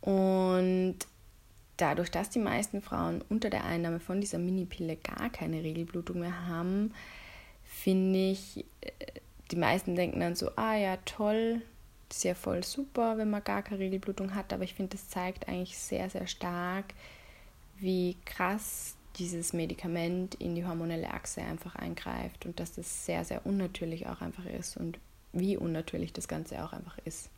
Und 0.00 0.96
dadurch, 1.80 2.10
dass 2.10 2.30
die 2.30 2.38
meisten 2.38 2.82
Frauen 2.82 3.22
unter 3.28 3.50
der 3.50 3.64
Einnahme 3.64 4.00
von 4.00 4.20
dieser 4.20 4.38
Minipille 4.38 4.96
gar 4.96 5.30
keine 5.30 5.62
Regelblutung 5.62 6.20
mehr 6.20 6.46
haben, 6.46 6.92
finde 7.64 8.30
ich, 8.30 8.64
äh, 8.80 8.90
die 9.50 9.56
meisten 9.56 9.96
denken 9.96 10.20
dann 10.20 10.36
so, 10.36 10.50
ah 10.56 10.76
ja, 10.76 10.96
toll, 11.04 11.62
ist 12.10 12.24
ja 12.24 12.34
voll 12.34 12.62
super, 12.64 13.18
wenn 13.18 13.30
man 13.30 13.44
gar 13.44 13.62
keine 13.62 13.80
Regelblutung 13.80 14.34
hat, 14.34 14.52
aber 14.52 14.64
ich 14.64 14.74
finde, 14.74 14.96
das 14.96 15.08
zeigt 15.08 15.48
eigentlich 15.48 15.78
sehr, 15.78 16.10
sehr 16.10 16.26
stark, 16.26 16.86
wie 17.78 18.16
krass 18.24 18.96
dieses 19.16 19.52
Medikament 19.52 20.34
in 20.36 20.54
die 20.54 20.64
hormonelle 20.64 21.12
Achse 21.12 21.42
einfach 21.42 21.76
eingreift 21.76 22.46
und 22.46 22.60
dass 22.60 22.72
das 22.72 23.06
sehr, 23.06 23.24
sehr 23.24 23.44
unnatürlich 23.44 24.06
auch 24.06 24.20
einfach 24.20 24.46
ist 24.46 24.76
und 24.76 24.98
wie 25.32 25.56
unnatürlich 25.56 26.12
das 26.12 26.28
Ganze 26.28 26.64
auch 26.64 26.72
einfach 26.72 26.98
ist. 27.04 27.30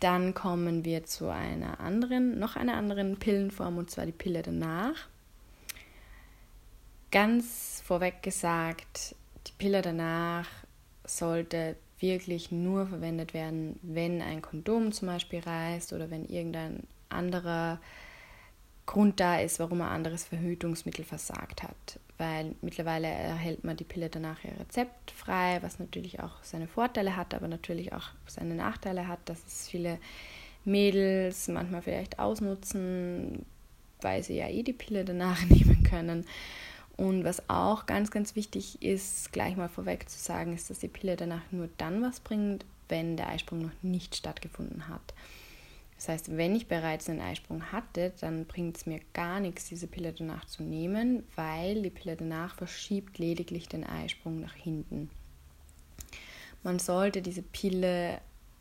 Dann 0.00 0.34
kommen 0.34 0.84
wir 0.84 1.04
zu 1.04 1.28
einer 1.28 1.80
anderen, 1.80 2.38
noch 2.38 2.56
einer 2.56 2.74
anderen 2.74 3.16
Pillenform 3.18 3.78
und 3.78 3.90
zwar 3.90 4.06
die 4.06 4.12
Pille 4.12 4.42
danach. 4.42 5.08
Ganz 7.10 7.82
vorweg 7.84 8.22
gesagt, 8.22 9.16
die 9.46 9.52
Pille 9.58 9.82
danach 9.82 10.46
sollte 11.04 11.76
wirklich 12.00 12.52
nur 12.52 12.86
verwendet 12.86 13.34
werden, 13.34 13.78
wenn 13.82 14.22
ein 14.22 14.42
Kondom 14.42 14.92
zum 14.92 15.08
Beispiel 15.08 15.40
reißt 15.40 15.92
oder 15.92 16.10
wenn 16.10 16.26
irgendein 16.26 16.84
anderer 17.08 17.80
Grund 18.86 19.20
da 19.20 19.40
ist, 19.40 19.58
warum 19.58 19.80
ein 19.80 19.88
anderes 19.88 20.24
Verhütungsmittel 20.24 21.04
versagt 21.04 21.62
hat. 21.62 21.98
Weil 22.18 22.56
mittlerweile 22.62 23.06
erhält 23.06 23.62
man 23.62 23.76
die 23.76 23.84
Pille 23.84 24.10
danach 24.10 24.42
ja 24.42 24.50
rezeptfrei, 24.58 25.58
was 25.62 25.78
natürlich 25.78 26.18
auch 26.18 26.42
seine 26.42 26.66
Vorteile 26.66 27.16
hat, 27.16 27.32
aber 27.32 27.46
natürlich 27.46 27.92
auch 27.92 28.08
seine 28.26 28.56
Nachteile 28.56 29.06
hat, 29.06 29.20
dass 29.26 29.38
es 29.46 29.68
viele 29.68 29.98
Mädels 30.64 31.46
manchmal 31.46 31.82
vielleicht 31.82 32.18
ausnutzen, 32.18 33.46
weil 34.00 34.24
sie 34.24 34.36
ja 34.36 34.48
eh 34.48 34.64
die 34.64 34.72
Pille 34.72 35.04
danach 35.04 35.44
nehmen 35.48 35.84
können. 35.84 36.26
Und 36.96 37.22
was 37.22 37.48
auch 37.48 37.86
ganz, 37.86 38.10
ganz 38.10 38.34
wichtig 38.34 38.82
ist, 38.82 39.32
gleich 39.32 39.56
mal 39.56 39.68
vorweg 39.68 40.10
zu 40.10 40.18
sagen, 40.18 40.52
ist, 40.52 40.68
dass 40.68 40.80
die 40.80 40.88
Pille 40.88 41.14
danach 41.14 41.42
nur 41.52 41.68
dann 41.78 42.02
was 42.02 42.18
bringt, 42.18 42.64
wenn 42.88 43.16
der 43.16 43.28
Eisprung 43.28 43.62
noch 43.62 43.82
nicht 43.82 44.16
stattgefunden 44.16 44.88
hat. 44.88 45.14
Das 45.98 46.08
heißt, 46.08 46.36
wenn 46.36 46.54
ich 46.54 46.68
bereits 46.68 47.10
einen 47.10 47.20
Eisprung 47.20 47.72
hatte, 47.72 48.12
dann 48.20 48.44
bringt 48.44 48.76
es 48.76 48.86
mir 48.86 49.00
gar 49.14 49.40
nichts, 49.40 49.68
diese 49.68 49.88
Pille 49.88 50.12
danach 50.12 50.44
zu 50.44 50.62
nehmen, 50.62 51.24
weil 51.34 51.82
die 51.82 51.90
Pille 51.90 52.14
danach 52.14 52.54
verschiebt 52.54 53.18
lediglich 53.18 53.68
den 53.68 53.84
Eisprung 53.84 54.38
nach 54.38 54.54
hinten. 54.54 55.10
Man 56.62 56.78
sollte 56.78 57.20
diese 57.20 57.42
Pille 57.42 58.20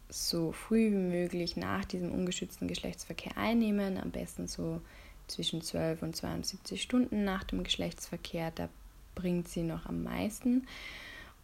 so 0.10 0.52
früh 0.52 0.90
wie 0.92 0.96
möglich 0.96 1.58
nach 1.58 1.86
diesem 1.86 2.12
ungeschützten 2.12 2.68
Geschlechtsverkehr 2.68 3.38
einnehmen, 3.38 3.98
am 4.00 4.10
besten 4.10 4.48
so 4.48 4.82
zwischen 5.28 5.62
12 5.62 6.02
und 6.02 6.16
72 6.16 6.82
Stunden 6.82 7.24
nach 7.24 7.44
dem 7.44 7.64
Geschlechtsverkehr, 7.64 8.50
da 8.50 8.68
bringt 9.14 9.48
sie 9.48 9.64
noch 9.64 9.86
am 9.86 10.02
meisten. 10.04 10.66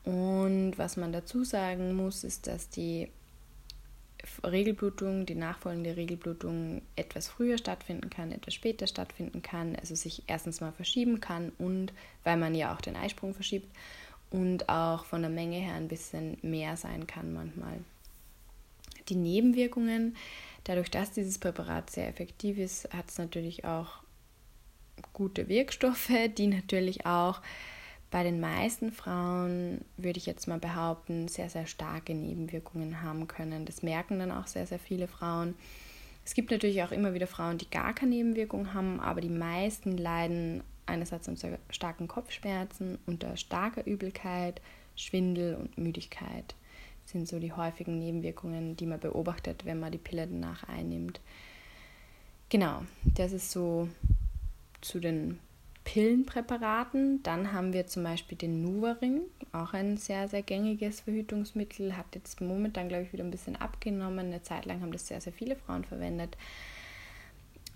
Und 0.05 0.73
was 0.77 0.97
man 0.97 1.13
dazu 1.13 1.43
sagen 1.43 1.93
muss, 1.93 2.23
ist, 2.23 2.47
dass 2.47 2.69
die 2.69 3.09
Regelblutung, 4.43 5.25
die 5.25 5.35
nachfolgende 5.35 5.97
Regelblutung 5.97 6.81
etwas 6.95 7.27
früher 7.27 7.57
stattfinden 7.57 8.09
kann, 8.09 8.31
etwas 8.31 8.53
später 8.53 8.87
stattfinden 8.87 9.41
kann, 9.41 9.75
also 9.75 9.95
sich 9.95 10.23
erstens 10.27 10.61
mal 10.61 10.71
verschieben 10.71 11.19
kann 11.19 11.51
und 11.57 11.93
weil 12.23 12.37
man 12.37 12.55
ja 12.55 12.73
auch 12.73 12.81
den 12.81 12.95
Eisprung 12.95 13.33
verschiebt 13.33 13.67
und 14.31 14.69
auch 14.69 15.05
von 15.05 15.21
der 15.21 15.29
Menge 15.29 15.57
her 15.57 15.75
ein 15.75 15.87
bisschen 15.87 16.37
mehr 16.41 16.77
sein 16.77 17.05
kann 17.05 17.33
manchmal. 17.33 17.79
Die 19.09 19.15
Nebenwirkungen, 19.15 20.15
dadurch, 20.63 20.89
dass 20.89 21.11
dieses 21.11 21.37
Präparat 21.37 21.89
sehr 21.89 22.07
effektiv 22.07 22.57
ist, 22.57 22.91
hat 22.93 23.09
es 23.09 23.17
natürlich 23.17 23.65
auch 23.65 24.03
gute 25.11 25.49
Wirkstoffe, 25.49 26.11
die 26.37 26.47
natürlich 26.47 27.05
auch 27.05 27.41
bei 28.13 28.21
den 28.21 28.39
meisten 28.39 28.91
Frauen, 28.91 29.81
würde 29.97 30.19
ich 30.19 30.27
jetzt 30.27 30.47
mal 30.47 30.59
behaupten, 30.59 31.27
sehr, 31.27 31.49
sehr 31.49 31.65
starke 31.65 32.13
Nebenwirkungen 32.13 33.01
haben 33.01 33.27
können. 33.27 33.65
Das 33.65 33.81
merken 33.81 34.19
dann 34.19 34.31
auch 34.31 34.45
sehr, 34.45 34.67
sehr 34.67 34.77
viele 34.77 35.07
Frauen. 35.07 35.55
Es 36.23 36.35
gibt 36.35 36.51
natürlich 36.51 36.83
auch 36.83 36.91
immer 36.91 37.15
wieder 37.15 37.25
Frauen, 37.25 37.57
die 37.57 37.67
gar 37.71 37.95
keine 37.95 38.11
Nebenwirkungen 38.11 38.75
haben, 38.75 38.99
aber 38.99 39.19
die 39.19 39.29
meisten 39.29 39.97
leiden 39.97 40.61
einerseits 40.85 41.27
unter 41.27 41.57
starken 41.71 42.07
Kopfschmerzen, 42.07 42.99
unter 43.07 43.35
starker 43.35 43.83
Übelkeit, 43.87 44.61
Schwindel 44.95 45.55
und 45.55 45.79
Müdigkeit. 45.79 46.53
Das 47.01 47.13
sind 47.13 47.27
so 47.27 47.39
die 47.39 47.53
häufigen 47.53 47.97
Nebenwirkungen, 47.97 48.77
die 48.77 48.85
man 48.85 48.99
beobachtet, 48.99 49.65
wenn 49.65 49.79
man 49.79 49.91
die 49.91 49.97
Pille 49.97 50.27
danach 50.27 50.69
einnimmt. 50.69 51.19
Genau, 52.49 52.83
das 53.15 53.31
ist 53.31 53.49
so 53.49 53.89
zu 54.81 54.99
den 54.99 55.39
Pillenpräparaten. 55.83 57.21
Dann 57.23 57.51
haben 57.51 57.73
wir 57.73 57.87
zum 57.87 58.03
Beispiel 58.03 58.37
den 58.37 58.61
Nuvaring, 58.61 59.21
auch 59.51 59.73
ein 59.73 59.97
sehr, 59.97 60.27
sehr 60.27 60.43
gängiges 60.43 61.01
Verhütungsmittel, 61.01 61.97
hat 61.97 62.15
jetzt 62.15 62.41
momentan, 62.41 62.89
glaube 62.89 63.03
ich, 63.03 63.13
wieder 63.13 63.23
ein 63.23 63.31
bisschen 63.31 63.55
abgenommen. 63.55 64.27
Eine 64.27 64.41
Zeit 64.41 64.65
lang 64.65 64.81
haben 64.81 64.91
das 64.91 65.07
sehr, 65.07 65.21
sehr 65.21 65.33
viele 65.33 65.55
Frauen 65.55 65.83
verwendet. 65.83 66.37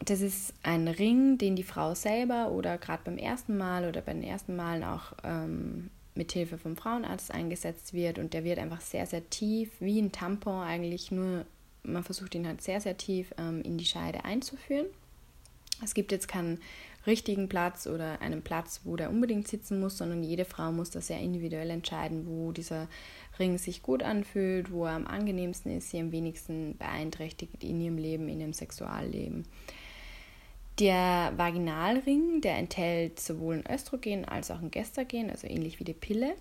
Das 0.06 0.22
ist 0.22 0.54
ein 0.64 0.88
Ring, 0.88 1.38
den 1.38 1.56
die 1.56 1.64
Frau 1.64 1.96
selber 1.96 2.52
oder 2.52 2.78
gerade 2.78 3.02
beim 3.04 3.18
ersten 3.18 3.58
Mal 3.58 3.88
oder 3.88 4.02
bei 4.02 4.14
den 4.14 4.24
ersten 4.24 4.56
Malen 4.56 4.84
auch 4.84 5.14
ähm, 5.24 5.90
mit 6.14 6.32
Hilfe 6.32 6.58
vom 6.58 6.76
Frauenarzt 6.76 7.32
eingesetzt 7.32 7.94
wird 7.94 8.20
und 8.20 8.34
der 8.34 8.44
wird 8.44 8.60
einfach 8.60 8.82
sehr, 8.82 9.06
sehr 9.06 9.28
tief, 9.30 9.72
wie 9.80 10.00
ein 10.00 10.12
Tampon 10.12 10.64
eigentlich, 10.64 11.12
nur 11.12 11.46
man 11.84 12.04
versucht 12.04 12.36
ihn 12.36 12.48
halt 12.48 12.62
sehr, 12.62 12.82
sehr 12.82 12.98
tief 12.98 13.34
ähm, 13.38 13.62
in 13.62 13.78
die 13.78 13.86
Scheide 13.86 14.26
einzuführen. 14.26 14.88
Es 15.84 15.94
gibt 15.94 16.12
jetzt 16.12 16.28
keinen 16.28 16.60
richtigen 17.08 17.50
Platz 17.50 17.88
oder 17.88 18.22
einen 18.22 18.42
Platz, 18.42 18.82
wo 18.84 18.96
der 18.96 19.10
unbedingt 19.10 19.48
sitzen 19.48 19.80
muss, 19.80 19.98
sondern 19.98 20.24
jede 20.24 20.46
Frau 20.46 20.72
muss 20.72 20.92
das 20.92 21.08
sehr 21.08 21.20
individuell 21.20 21.70
entscheiden, 21.70 22.28
wo 22.28 22.52
dieser 22.52 22.88
Ring 23.40 23.58
sich 23.58 23.82
gut 23.82 24.04
anfühlt, 24.04 24.72
wo 24.72 24.86
er 24.86 24.92
am 24.92 25.08
angenehmsten 25.08 25.76
ist, 25.76 25.90
sie 25.90 26.00
am 26.00 26.12
wenigsten 26.12 26.78
beeinträchtigt 26.78 27.64
in 27.64 27.82
ihrem 27.82 27.98
Leben, 27.98 28.28
in 28.28 28.42
ihrem 28.42 28.54
Sexualleben. 28.54 29.46
Der 30.80 31.34
Vaginalring, 31.38 32.42
der 32.42 32.58
enthält 32.58 33.20
sowohl 33.20 33.56
ein 33.56 33.74
Östrogen 33.74 34.26
als 34.26 34.52
auch 34.52 34.62
ein 34.62 34.70
Gestagen, 34.70 35.32
also 35.32 35.48
ähnlich 35.48 35.80
wie 35.80 35.86
die 35.86 35.94
Pille. 35.94 36.36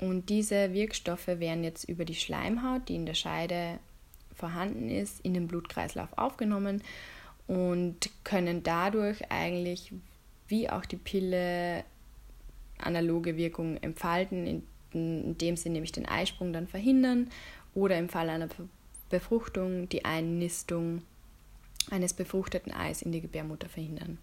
Und 0.00 0.30
diese 0.30 0.72
Wirkstoffe 0.72 1.26
werden 1.26 1.64
jetzt 1.64 1.84
über 1.84 2.04
die 2.04 2.14
Schleimhaut, 2.14 2.88
die 2.88 2.94
in 2.94 3.06
der 3.06 3.14
Scheide 3.14 3.78
vorhanden 4.34 4.88
ist, 4.88 5.20
in 5.20 5.34
den 5.34 5.48
Blutkreislauf 5.48 6.08
aufgenommen 6.16 6.82
und 7.46 8.10
können 8.24 8.62
dadurch 8.62 9.30
eigentlich 9.30 9.92
wie 10.48 10.68
auch 10.68 10.84
die 10.84 10.96
Pille 10.96 11.84
analoge 12.78 13.36
Wirkung 13.36 13.76
entfalten, 13.78 14.62
indem 14.92 15.56
sie 15.56 15.70
nämlich 15.70 15.92
den 15.92 16.06
Eisprung 16.06 16.52
dann 16.52 16.66
verhindern 16.66 17.30
oder 17.74 17.98
im 17.98 18.08
Fall 18.08 18.28
einer 18.28 18.48
Befruchtung 19.10 19.88
die 19.88 20.04
Einnistung 20.04 21.02
eines 21.90 22.14
befruchteten 22.14 22.72
Eis 22.72 23.02
in 23.02 23.12
die 23.12 23.20
Gebärmutter 23.20 23.68
verhindern. 23.68 24.18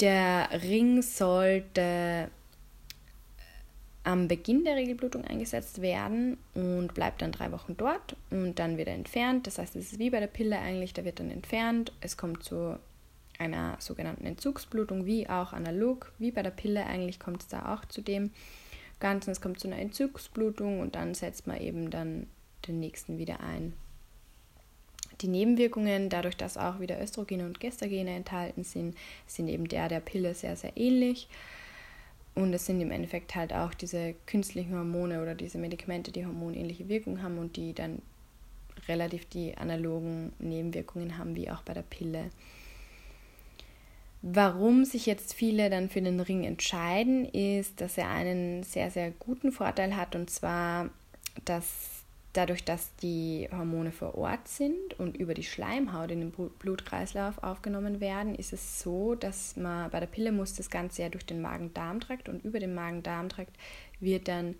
Der 0.00 0.48
Ring 0.62 1.02
sollte 1.02 2.30
am 4.06 4.28
Beginn 4.28 4.64
der 4.64 4.76
Regelblutung 4.76 5.24
eingesetzt 5.24 5.82
werden 5.82 6.38
und 6.54 6.94
bleibt 6.94 7.22
dann 7.22 7.32
drei 7.32 7.50
Wochen 7.50 7.76
dort 7.76 8.14
und 8.30 8.58
dann 8.60 8.78
wird 8.78 8.86
er 8.86 8.94
entfernt. 8.94 9.48
Das 9.48 9.58
heißt, 9.58 9.74
es 9.74 9.92
ist 9.92 9.98
wie 9.98 10.10
bei 10.10 10.20
der 10.20 10.28
Pille 10.28 10.58
eigentlich, 10.58 10.94
der 10.94 11.04
wird 11.04 11.18
dann 11.18 11.30
entfernt. 11.30 11.92
Es 12.00 12.16
kommt 12.16 12.44
zu 12.44 12.78
einer 13.38 13.76
sogenannten 13.80 14.24
Entzugsblutung, 14.24 15.06
wie 15.06 15.28
auch 15.28 15.52
analog, 15.52 16.12
wie 16.18 16.30
bei 16.30 16.44
der 16.44 16.50
Pille 16.50 16.86
eigentlich 16.86 17.18
kommt 17.18 17.42
es 17.42 17.48
da 17.48 17.74
auch 17.74 17.84
zu 17.84 18.00
dem 18.00 18.30
Ganzen. 19.00 19.30
Es 19.30 19.40
kommt 19.40 19.58
zu 19.58 19.66
einer 19.66 19.80
Entzugsblutung 19.80 20.78
und 20.78 20.94
dann 20.94 21.14
setzt 21.14 21.48
man 21.48 21.60
eben 21.60 21.90
dann 21.90 22.28
den 22.68 22.78
nächsten 22.78 23.18
wieder 23.18 23.40
ein. 23.40 23.72
Die 25.20 25.28
Nebenwirkungen, 25.28 26.10
dadurch, 26.10 26.36
dass 26.36 26.56
auch 26.56 26.78
wieder 26.78 27.02
Östrogene 27.02 27.44
und 27.44 27.58
Gestagene 27.58 28.14
enthalten 28.14 28.62
sind, 28.62 28.96
sind 29.26 29.48
eben 29.48 29.66
der 29.66 29.88
der 29.88 30.00
Pille 30.00 30.32
sehr, 30.34 30.54
sehr 30.54 30.76
ähnlich. 30.76 31.28
Und 32.36 32.52
es 32.52 32.66
sind 32.66 32.80
im 32.82 32.90
Endeffekt 32.90 33.34
halt 33.34 33.52
auch 33.54 33.72
diese 33.72 34.14
künstlichen 34.26 34.76
Hormone 34.76 35.22
oder 35.22 35.34
diese 35.34 35.56
Medikamente, 35.56 36.12
die 36.12 36.26
hormonähnliche 36.26 36.88
Wirkung 36.88 37.22
haben 37.22 37.38
und 37.38 37.56
die 37.56 37.72
dann 37.72 38.02
relativ 38.88 39.26
die 39.26 39.56
analogen 39.56 40.32
Nebenwirkungen 40.38 41.16
haben, 41.16 41.34
wie 41.34 41.50
auch 41.50 41.62
bei 41.62 41.72
der 41.72 41.82
Pille. 41.82 42.30
Warum 44.20 44.84
sich 44.84 45.06
jetzt 45.06 45.32
viele 45.32 45.70
dann 45.70 45.88
für 45.88 46.02
den 46.02 46.20
Ring 46.20 46.44
entscheiden, 46.44 47.24
ist, 47.24 47.80
dass 47.80 47.96
er 47.96 48.10
einen 48.10 48.64
sehr, 48.64 48.90
sehr 48.90 49.12
guten 49.12 49.50
Vorteil 49.50 49.96
hat 49.96 50.14
und 50.14 50.28
zwar, 50.28 50.90
dass 51.46 51.95
dadurch, 52.36 52.64
dass 52.64 52.94
die 52.96 53.48
Hormone 53.50 53.92
vor 53.92 54.16
Ort 54.16 54.48
sind 54.48 54.98
und 54.98 55.16
über 55.16 55.34
die 55.34 55.42
Schleimhaut 55.42 56.10
in 56.10 56.20
den 56.20 56.30
Blutkreislauf 56.30 57.42
aufgenommen 57.42 58.00
werden, 58.00 58.34
ist 58.34 58.52
es 58.52 58.80
so, 58.80 59.14
dass 59.14 59.56
man 59.56 59.90
bei 59.90 60.00
der 60.00 60.06
Pille 60.06 60.32
muss 60.32 60.54
das 60.54 60.70
Ganze 60.70 61.02
ja 61.02 61.08
durch 61.08 61.24
den 61.24 61.40
Magen-Darm-Trakt 61.40 62.28
und 62.28 62.44
über 62.44 62.60
den 62.60 62.74
Magen-Darm-Trakt 62.74 63.56
wird 64.00 64.28
dann 64.28 64.56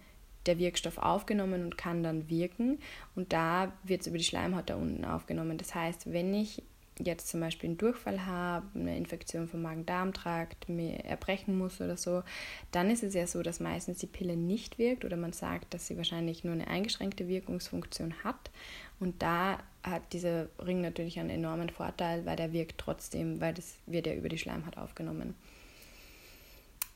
der 0.46 0.58
Wirkstoff 0.58 0.98
aufgenommen 0.98 1.64
und 1.64 1.76
kann 1.76 2.02
dann 2.02 2.30
wirken. 2.30 2.78
Und 3.14 3.32
da 3.32 3.72
wird 3.82 4.02
es 4.02 4.06
über 4.06 4.18
die 4.18 4.24
Schleimhaut 4.24 4.70
da 4.70 4.76
unten 4.76 5.04
aufgenommen. 5.04 5.58
Das 5.58 5.74
heißt, 5.74 6.12
wenn 6.12 6.32
ich 6.34 6.62
jetzt 6.98 7.28
zum 7.28 7.40
Beispiel 7.40 7.68
einen 7.68 7.78
Durchfall 7.78 8.24
habe, 8.26 8.66
eine 8.74 8.96
Infektion 8.96 9.48
vom 9.48 9.62
Magen-Darm-Trakt, 9.62 10.68
mir 10.68 11.04
erbrechen 11.04 11.56
muss 11.58 11.80
oder 11.80 11.96
so, 11.96 12.22
dann 12.70 12.90
ist 12.90 13.02
es 13.02 13.14
ja 13.14 13.26
so, 13.26 13.42
dass 13.42 13.60
meistens 13.60 13.98
die 13.98 14.06
Pille 14.06 14.36
nicht 14.36 14.78
wirkt 14.78 15.04
oder 15.04 15.16
man 15.16 15.32
sagt, 15.32 15.74
dass 15.74 15.86
sie 15.86 15.96
wahrscheinlich 15.96 16.44
nur 16.44 16.54
eine 16.54 16.68
eingeschränkte 16.68 17.28
Wirkungsfunktion 17.28 18.14
hat. 18.24 18.50
Und 18.98 19.20
da 19.22 19.58
hat 19.82 20.12
dieser 20.12 20.48
Ring 20.58 20.80
natürlich 20.80 21.20
einen 21.20 21.30
enormen 21.30 21.68
Vorteil, 21.68 22.24
weil 22.24 22.36
der 22.36 22.52
wirkt 22.52 22.78
trotzdem, 22.78 23.40
weil 23.40 23.52
das 23.52 23.76
wird 23.86 24.06
ja 24.06 24.14
über 24.14 24.28
die 24.28 24.38
Schleimhaut 24.38 24.78
aufgenommen. 24.78 25.34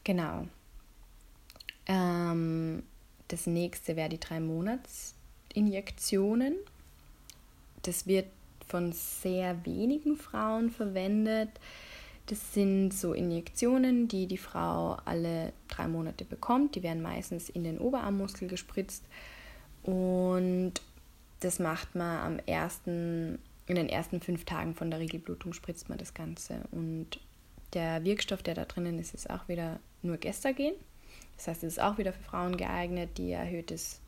Genau. 0.05 0.47
Ähm, 1.87 2.83
das 3.29 3.47
nächste 3.47 3.97
wäre 3.97 4.09
die 4.09 4.21
drei 4.21 4.41
Monats 4.41 5.15
Injektionen. 5.53 6.55
Das 7.83 8.07
wird 8.07 8.27
von 8.71 8.93
sehr 8.93 9.67
wenigen 9.67 10.17
Frauen 10.17 10.71
verwendet. 10.71 11.51
Das 12.27 12.55
sind 12.55 12.93
so 12.93 13.13
Injektionen, 13.13 14.07
die 14.07 14.27
die 14.27 14.39
Frau 14.39 14.97
alle 15.05 15.53
drei 15.69 15.89
Monate 15.89 16.25
bekommt. 16.25 16.77
Die 16.77 16.83
werden 16.83 17.03
meistens 17.03 17.49
in 17.49 17.65
den 17.65 17.79
Oberarmmuskel 17.79 18.47
gespritzt. 18.47 19.05
Und 19.83 20.75
das 21.41 21.59
macht 21.59 21.95
man 21.97 22.19
am 22.21 22.39
ersten, 22.47 23.41
in 23.67 23.75
den 23.75 23.89
ersten 23.89 24.21
fünf 24.21 24.45
Tagen 24.45 24.75
von 24.75 24.91
der 24.91 25.01
Regelblutung 25.01 25.53
spritzt 25.53 25.89
man 25.89 25.99
das 25.99 26.15
Ganze. 26.15 26.61
Und 26.71 27.19
der 27.73 28.05
Wirkstoff, 28.05 28.43
der 28.43 28.55
da 28.55 28.65
drinnen 28.65 28.99
ist, 28.99 29.15
ist 29.15 29.29
auch 29.29 29.49
wieder 29.49 29.81
nur 30.03 30.17
Gestagen. 30.17 30.73
Das 31.37 31.49
heißt, 31.49 31.65
es 31.65 31.75
ist 31.75 31.83
auch 31.83 31.99
wieder 31.99 32.13
für 32.13 32.23
Frauen 32.23 32.57
geeignet, 32.57 33.19
die 33.19 33.33
erhöhtes 33.33 34.01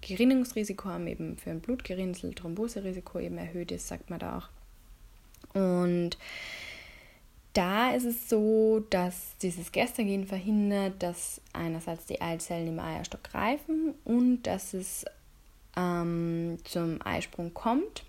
Gerinnungsrisiko 0.00 0.88
haben, 0.88 1.06
eben 1.06 1.36
für 1.36 1.50
ein 1.50 1.60
Blutgerinnsel, 1.60 2.34
Thromboserisiko 2.34 3.18
eben 3.18 3.38
erhöht 3.38 3.72
ist, 3.72 3.88
sagt 3.88 4.10
man 4.10 4.18
da 4.18 4.38
auch. 4.38 4.48
Und 5.58 6.18
da 7.56 7.92
ist 7.92 8.04
es 8.04 8.28
so, 8.28 8.84
dass 8.90 9.36
dieses 9.40 9.72
Gestagen 9.72 10.26
verhindert, 10.26 11.02
dass 11.02 11.40
einerseits 11.54 12.04
die 12.04 12.20
Eizellen 12.20 12.68
im 12.68 12.78
Eierstock 12.78 13.32
reifen 13.32 13.94
und 14.04 14.42
dass 14.42 14.74
es 14.74 15.06
ähm, 15.74 16.58
zum 16.64 17.00
Eisprung 17.02 17.54
kommt, 17.54 18.04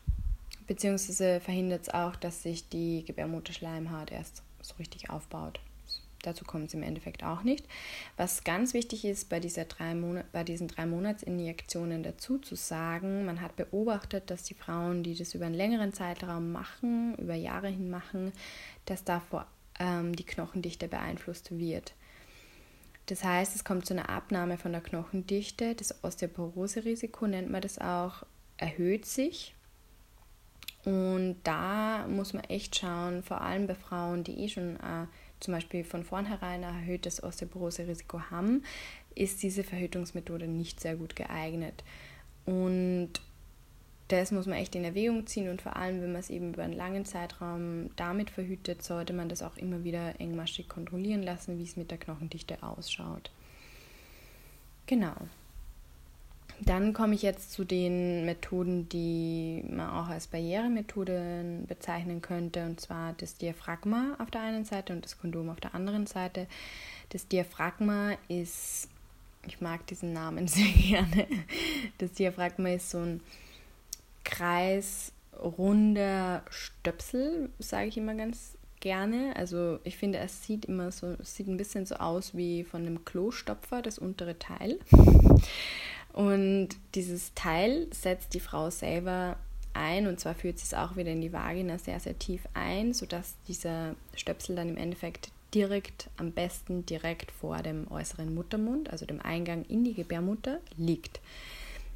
beziehungsweise 0.68 1.40
verhindert 1.40 1.84
es 1.84 1.90
auch, 1.94 2.18
dass 2.18 2.44
sich 2.44 2.68
die 2.68 3.06
Gebärmutterschleimhaut 3.06 4.12
erst 4.12 4.44
so 4.62 4.76
richtig 4.80 5.10
aufbaut. 5.10 5.62
Dazu 6.28 6.44
kommt 6.44 6.68
es 6.68 6.74
im 6.74 6.84
Endeffekt 6.84 7.24
auch 7.24 7.44
nicht. 7.44 7.66
Was 8.18 8.44
ganz 8.44 8.74
wichtig 8.74 9.06
ist, 9.06 9.30
bei, 9.30 9.40
dieser 9.40 9.66
drei 9.66 9.96
bei 10.32 10.44
diesen 10.44 10.68
drei 10.68 10.86
Monatsinjektionen 10.86 12.04
dazu 12.04 12.38
zu 12.38 12.56
sagen, 12.56 13.26
man 13.26 13.42
hat 13.42 13.56
beobachtet, 13.56 14.30
dass 14.30 14.44
die 14.44 14.54
Frauen, 14.54 15.04
die 15.04 15.16
das 15.16 15.34
über 15.34 15.46
einen 15.46 15.56
längeren 15.56 15.94
Zeitraum 15.94 16.52
machen, 16.52 17.16
über 17.16 17.36
Jahre 17.36 17.70
hin 17.70 17.90
machen, 17.90 18.34
dass 18.86 19.06
davor 19.06 19.48
ähm, 19.80 20.16
die 20.16 20.26
Knochendichte 20.26 20.88
beeinflusst 20.88 21.58
wird. 21.58 21.94
Das 23.06 23.24
heißt, 23.24 23.56
es 23.56 23.64
kommt 23.64 23.86
zu 23.86 23.94
einer 23.94 24.10
Abnahme 24.10 24.58
von 24.58 24.74
der 24.74 24.82
Knochendichte. 24.82 25.76
Das 25.76 26.04
Osteoporose-Risiko 26.04 27.26
nennt 27.26 27.50
man 27.50 27.62
das 27.62 27.80
auch, 27.80 28.24
erhöht 28.58 29.06
sich. 29.06 29.56
Und 30.84 31.38
da 31.44 32.06
muss 32.08 32.34
man 32.34 32.44
echt 32.46 32.78
schauen, 32.78 33.24
vor 33.24 33.42
allem 33.42 33.68
bei 33.68 33.76
Frauen, 33.76 34.24
die 34.24 34.40
eh 34.44 34.50
schon 34.50 34.76
äh, 34.78 35.06
zum 35.40 35.54
Beispiel 35.54 35.84
von 35.84 36.04
vornherein 36.04 36.64
ein 36.64 36.82
erhöhtes 36.82 37.24
Osteoporose-Risiko 37.24 38.22
haben, 38.32 38.64
ist 39.16 39.44
diese 39.44 39.64
Verhütungsmethode 39.64 40.48
nicht 40.48 40.80
sehr 40.80 40.96
gut 40.96 41.16
geeignet. 41.16 41.84
Und 42.46 43.12
das 44.08 44.32
muss 44.32 44.46
man 44.46 44.58
echt 44.58 44.76
in 44.76 44.86
Erwägung 44.86 45.28
ziehen 45.28 45.50
und 45.50 45.62
vor 45.62 45.76
allem, 45.76 46.02
wenn 46.02 46.14
man 46.14 46.22
es 46.22 46.30
eben 46.30 46.54
über 46.54 46.64
einen 46.64 46.74
langen 46.74 47.04
Zeitraum 47.04 47.90
damit 47.98 48.30
verhütet, 48.30 48.82
sollte 48.82 49.12
man 49.12 49.28
das 49.28 49.42
auch 49.42 49.58
immer 49.58 49.84
wieder 49.84 50.20
engmaschig 50.20 50.70
kontrollieren 50.70 51.24
lassen, 51.24 51.58
wie 51.60 51.64
es 51.64 51.76
mit 51.76 51.92
der 51.92 51.98
Knochendichte 51.98 52.64
ausschaut. 52.64 53.32
Genau. 54.86 55.16
Dann 56.60 56.94
komme 56.94 57.14
ich 57.14 57.22
jetzt 57.22 57.52
zu 57.52 57.66
den 57.66 58.26
Methoden, 58.26 58.90
die 58.90 59.64
man 59.70 59.92
auch 59.92 60.08
als 60.08 60.26
Barrieremethoden 60.28 61.68
bezeichnen 61.68 62.22
könnte, 62.22 62.66
und 62.66 62.82
zwar 62.82 63.14
das 63.14 63.38
Diaphragma 63.38 64.16
auf 64.18 64.32
der 64.32 64.42
einen 64.42 64.66
Seite 64.66 64.94
und 64.94 65.06
das 65.06 65.20
Kondom 65.20 65.50
auf 65.50 65.60
der 65.60 65.76
anderen 65.76 66.08
Seite. 66.08 66.48
Das 67.10 67.28
Diaphragma 67.28 68.14
ist, 68.28 68.90
ich 69.46 69.62
mag 69.62 69.86
diesen 69.88 70.14
Namen 70.14 70.48
sehr 70.48 70.66
gerne, 70.66 71.28
das 72.00 72.14
Diaphragma 72.14 72.70
ist 72.70 72.90
so 72.90 72.98
ein 73.00 73.22
kreisrunder 74.24 76.42
Stöpsel, 76.50 77.52
sage 77.60 77.90
ich 77.90 77.98
immer 77.98 78.16
ganz 78.16 78.58
gerne. 78.80 79.36
Also 79.36 79.80
ich 79.84 79.98
finde, 79.98 80.20
es 80.20 80.44
sieht 80.44 80.66
immer 80.66 80.92
so, 80.92 81.16
es 81.20 81.36
sieht 81.36 81.48
ein 81.48 81.58
bisschen 81.58 81.86
so 81.86 81.96
aus 81.96 82.36
wie 82.36 82.64
von 82.64 82.82
einem 82.82 83.06
Klostopfer, 83.06 83.82
das 83.82 84.00
untere 84.00 84.40
Teil. 84.40 84.80
Und 86.18 86.70
dieses 86.96 87.36
Teil 87.36 87.86
setzt 87.92 88.34
die 88.34 88.40
Frau 88.40 88.72
selber 88.72 89.36
ein 89.76 90.08
und 90.08 90.20
zwar 90.20 90.34
führt 90.34 90.58
sie 90.58 90.64
es 90.64 90.74
auch 90.74 90.96
wieder 90.96 91.12
in 91.12 91.22
die 91.22 91.32
Vagina 91.32 91.78
sehr, 91.78 92.00
sehr 92.00 92.18
tief 92.18 92.42
ein, 92.56 92.96
sodass 92.96 93.36
dieser 93.48 93.94
Stöpsel 94.16 94.56
dann 94.56 94.70
im 94.70 94.78
Endeffekt 94.78 95.30
direkt, 95.54 96.10
am 96.18 96.32
besten 96.32 96.88
direkt 96.88 97.32
vor 97.32 97.58
dem 97.58 97.86
äußeren 97.92 98.34
Muttermund, 98.34 98.90
also 98.90 99.06
dem 99.06 99.22
Eingang 99.22 99.64
in 99.66 99.84
die 99.84 99.94
Gebärmutter, 99.94 100.58
liegt. 100.76 101.22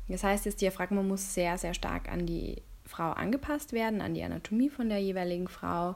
Das 0.08 0.24
heißt, 0.24 0.46
das 0.46 0.56
Diaphragma 0.56 1.02
muss 1.02 1.34
sehr, 1.34 1.58
sehr 1.58 1.74
stark 1.74 2.08
an 2.08 2.28
die 2.28 2.62
Frau 2.86 3.14
angepasst 3.14 3.74
werden, 3.74 4.02
an 4.02 4.14
die 4.14 4.22
Anatomie 4.22 4.70
von 4.70 4.88
der 4.88 5.00
jeweiligen 5.00 5.48
Frau, 5.48 5.96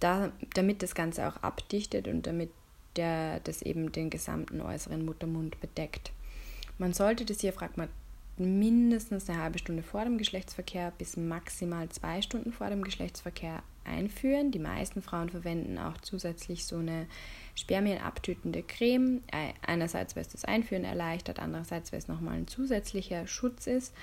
da, 0.00 0.32
damit 0.54 0.82
das 0.82 0.96
Ganze 0.96 1.28
auch 1.28 1.36
abdichtet 1.44 2.08
und 2.08 2.26
damit 2.26 2.50
der, 2.96 3.38
das 3.38 3.62
eben 3.62 3.92
den 3.92 4.10
gesamten 4.10 4.60
äußeren 4.60 5.04
Muttermund 5.04 5.60
bedeckt. 5.60 6.10
Man 6.78 6.92
sollte 6.92 7.24
das 7.24 7.38
Diaphragma 7.38 7.88
mindestens 8.38 9.28
eine 9.28 9.42
halbe 9.42 9.58
Stunde 9.58 9.82
vor 9.82 10.04
dem 10.04 10.18
Geschlechtsverkehr 10.18 10.92
bis 10.96 11.16
maximal 11.16 11.88
zwei 11.90 12.22
Stunden 12.22 12.52
vor 12.52 12.70
dem 12.70 12.82
Geschlechtsverkehr 12.82 13.62
einführen. 13.84 14.50
Die 14.50 14.58
meisten 14.58 15.02
Frauen 15.02 15.28
verwenden 15.28 15.78
auch 15.78 15.98
zusätzlich 15.98 16.64
so 16.64 16.78
eine 16.78 17.06
spermienabtötende 17.54 18.62
Creme. 18.62 19.22
Einerseits, 19.66 20.16
weil 20.16 20.22
es 20.22 20.30
das 20.30 20.44
Einführen 20.44 20.84
erleichtert, 20.84 21.38
andererseits, 21.40 21.92
weil 21.92 21.98
es 21.98 22.08
nochmal 22.08 22.36
ein 22.36 22.48
zusätzlicher 22.48 23.26
Schutz 23.26 23.66
ist. 23.66 23.94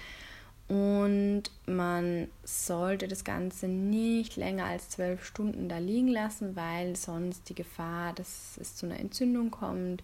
Und 0.68 1.44
man 1.66 2.28
sollte 2.44 3.08
das 3.08 3.24
Ganze 3.24 3.68
nicht 3.68 4.36
länger 4.36 4.66
als 4.66 4.90
zwölf 4.90 5.26
Stunden 5.26 5.68
da 5.68 5.80
liegen 5.80 6.10
lassen, 6.10 6.56
weil 6.56 6.96
sonst 6.96 7.50
die 7.50 7.56
Gefahr, 7.56 8.14
dass 8.14 8.58
es 8.62 8.76
zu 8.76 8.86
einer 8.86 9.00
Entzündung 9.00 9.50
kommt, 9.50 10.04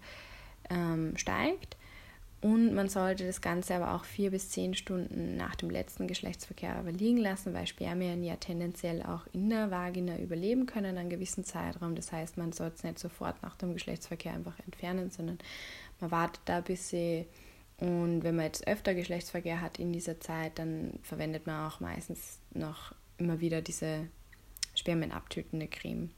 ähm, 0.71 1.15
steigt. 1.17 1.77
Und 2.41 2.75
man 2.75 2.89
sollte 2.89 3.25
das 3.25 3.41
Ganze 3.41 3.75
aber 3.75 3.95
auch 3.95 4.05
vier 4.05 4.29
bis 4.29 4.49
zehn 4.49 4.75
Stunden 4.75 5.35
nach 5.35 5.55
dem 5.55 5.69
letzten 5.69 6.07
Geschlechtsverkehr 6.07 6.83
liegen 6.91 7.17
lassen, 7.17 7.53
weil 7.53 7.65
Spermien 7.65 8.23
ja 8.23 8.35
tendenziell 8.35 9.01
auch 9.01 9.25
in 9.33 9.49
der 9.49 9.71
Vagina 9.71 10.17
überleben 10.19 10.67
können 10.67 10.97
einen 10.97 11.09
gewissen 11.09 11.43
Zeitraum. 11.43 11.95
Das 11.95 12.11
heißt, 12.11 12.37
man 12.37 12.51
sollte 12.51 12.75
es 12.75 12.83
nicht 12.83 12.99
sofort 12.99 13.41
nach 13.41 13.55
dem 13.55 13.73
Geschlechtsverkehr 13.73 14.33
einfach 14.33 14.59
entfernen, 14.59 15.09
sondern 15.09 15.39
man 15.99 16.11
wartet 16.11 16.41
da 16.45 16.61
bis 16.61 16.89
sie 16.89 17.25
und 17.77 18.23
wenn 18.23 18.35
man 18.35 18.45
jetzt 18.45 18.67
öfter 18.67 18.93
Geschlechtsverkehr 18.93 19.59
hat 19.59 19.79
in 19.79 19.91
dieser 19.91 20.19
Zeit, 20.19 20.59
dann 20.59 20.99
verwendet 21.03 21.45
man 21.45 21.67
auch 21.67 21.79
meistens 21.79 22.39
noch 22.53 22.93
immer 23.17 23.41
wieder 23.41 23.61
diese 23.61 24.07
spermienabtötende 24.75 25.67
Creme. 25.67 26.09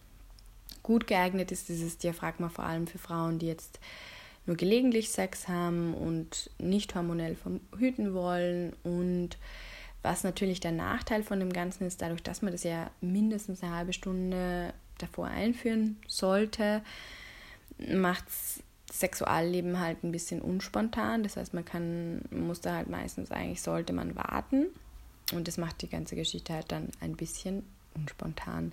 Gut 0.84 1.08
geeignet 1.08 1.51
ist 1.51 1.69
dieses 1.69 1.97
Diaphragma 1.97 2.49
vor 2.49 2.65
allem 2.65 2.86
für 2.86 2.99
Frauen, 2.99 3.39
die 3.39 3.47
jetzt 3.47 3.80
nur 4.47 4.55
gelegentlich 4.57 5.12
Sex 5.12 5.47
haben 5.47 5.93
und 5.93 6.49
nicht 6.57 6.95
hormonell 6.95 7.36
verhüten 7.36 8.13
wollen. 8.13 8.73
Und 8.83 9.38
was 10.01 10.23
natürlich 10.23 10.60
der 10.60 10.71
Nachteil 10.71 11.21
von 11.21 11.39
dem 11.39 11.51
Ganzen 11.53 11.86
ist, 11.86 12.01
dadurch, 12.01 12.23
dass 12.23 12.41
man 12.41 12.53
das 12.53 12.63
ja 12.63 12.89
mindestens 13.01 13.62
eine 13.62 13.75
halbe 13.75 13.93
Stunde 13.93 14.73
davor 14.97 15.27
einführen 15.27 15.97
sollte, 16.07 16.81
macht 17.77 18.25
das 18.27 18.63
Sexualleben 18.91 19.79
halt 19.79 20.03
ein 20.03 20.12
bisschen 20.12 20.41
unspontan. 20.41 21.23
Das 21.23 21.36
heißt, 21.36 21.53
man 21.53 21.65
kann, 21.65 22.21
muss 22.31 22.62
da 22.62 22.75
halt 22.75 22.89
meistens 22.89 23.31
eigentlich, 23.31 23.62
sollte 23.62 23.93
man 23.93 24.15
warten. 24.15 24.67
Und 25.33 25.47
das 25.47 25.57
macht 25.57 25.81
die 25.81 25.89
ganze 25.89 26.15
Geschichte 26.15 26.53
halt 26.53 26.71
dann 26.71 26.89
ein 27.01 27.17
bisschen 27.17 27.63
unspontan. 27.95 28.71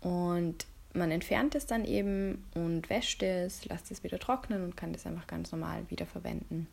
Und 0.00 0.66
man 0.96 1.10
entfernt 1.10 1.54
es 1.54 1.66
dann 1.66 1.84
eben 1.84 2.44
und 2.54 2.88
wäscht 2.90 3.22
es, 3.22 3.64
lässt 3.66 3.90
es 3.90 4.02
wieder 4.02 4.18
trocknen 4.18 4.64
und 4.64 4.76
kann 4.76 4.92
das 4.92 5.06
einfach 5.06 5.26
ganz 5.26 5.52
normal 5.52 5.84
wieder 5.88 6.06
verwenden. 6.06 6.66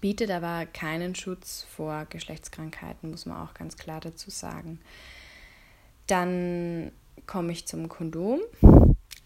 Bietet 0.00 0.30
aber 0.30 0.66
keinen 0.66 1.14
Schutz 1.14 1.62
vor 1.62 2.06
Geschlechtskrankheiten, 2.08 3.10
muss 3.10 3.26
man 3.26 3.38
auch 3.38 3.54
ganz 3.54 3.76
klar 3.76 4.00
dazu 4.00 4.30
sagen. 4.30 4.80
Dann 6.06 6.90
komme 7.26 7.52
ich 7.52 7.66
zum 7.66 7.88
Kondom. 7.88 8.40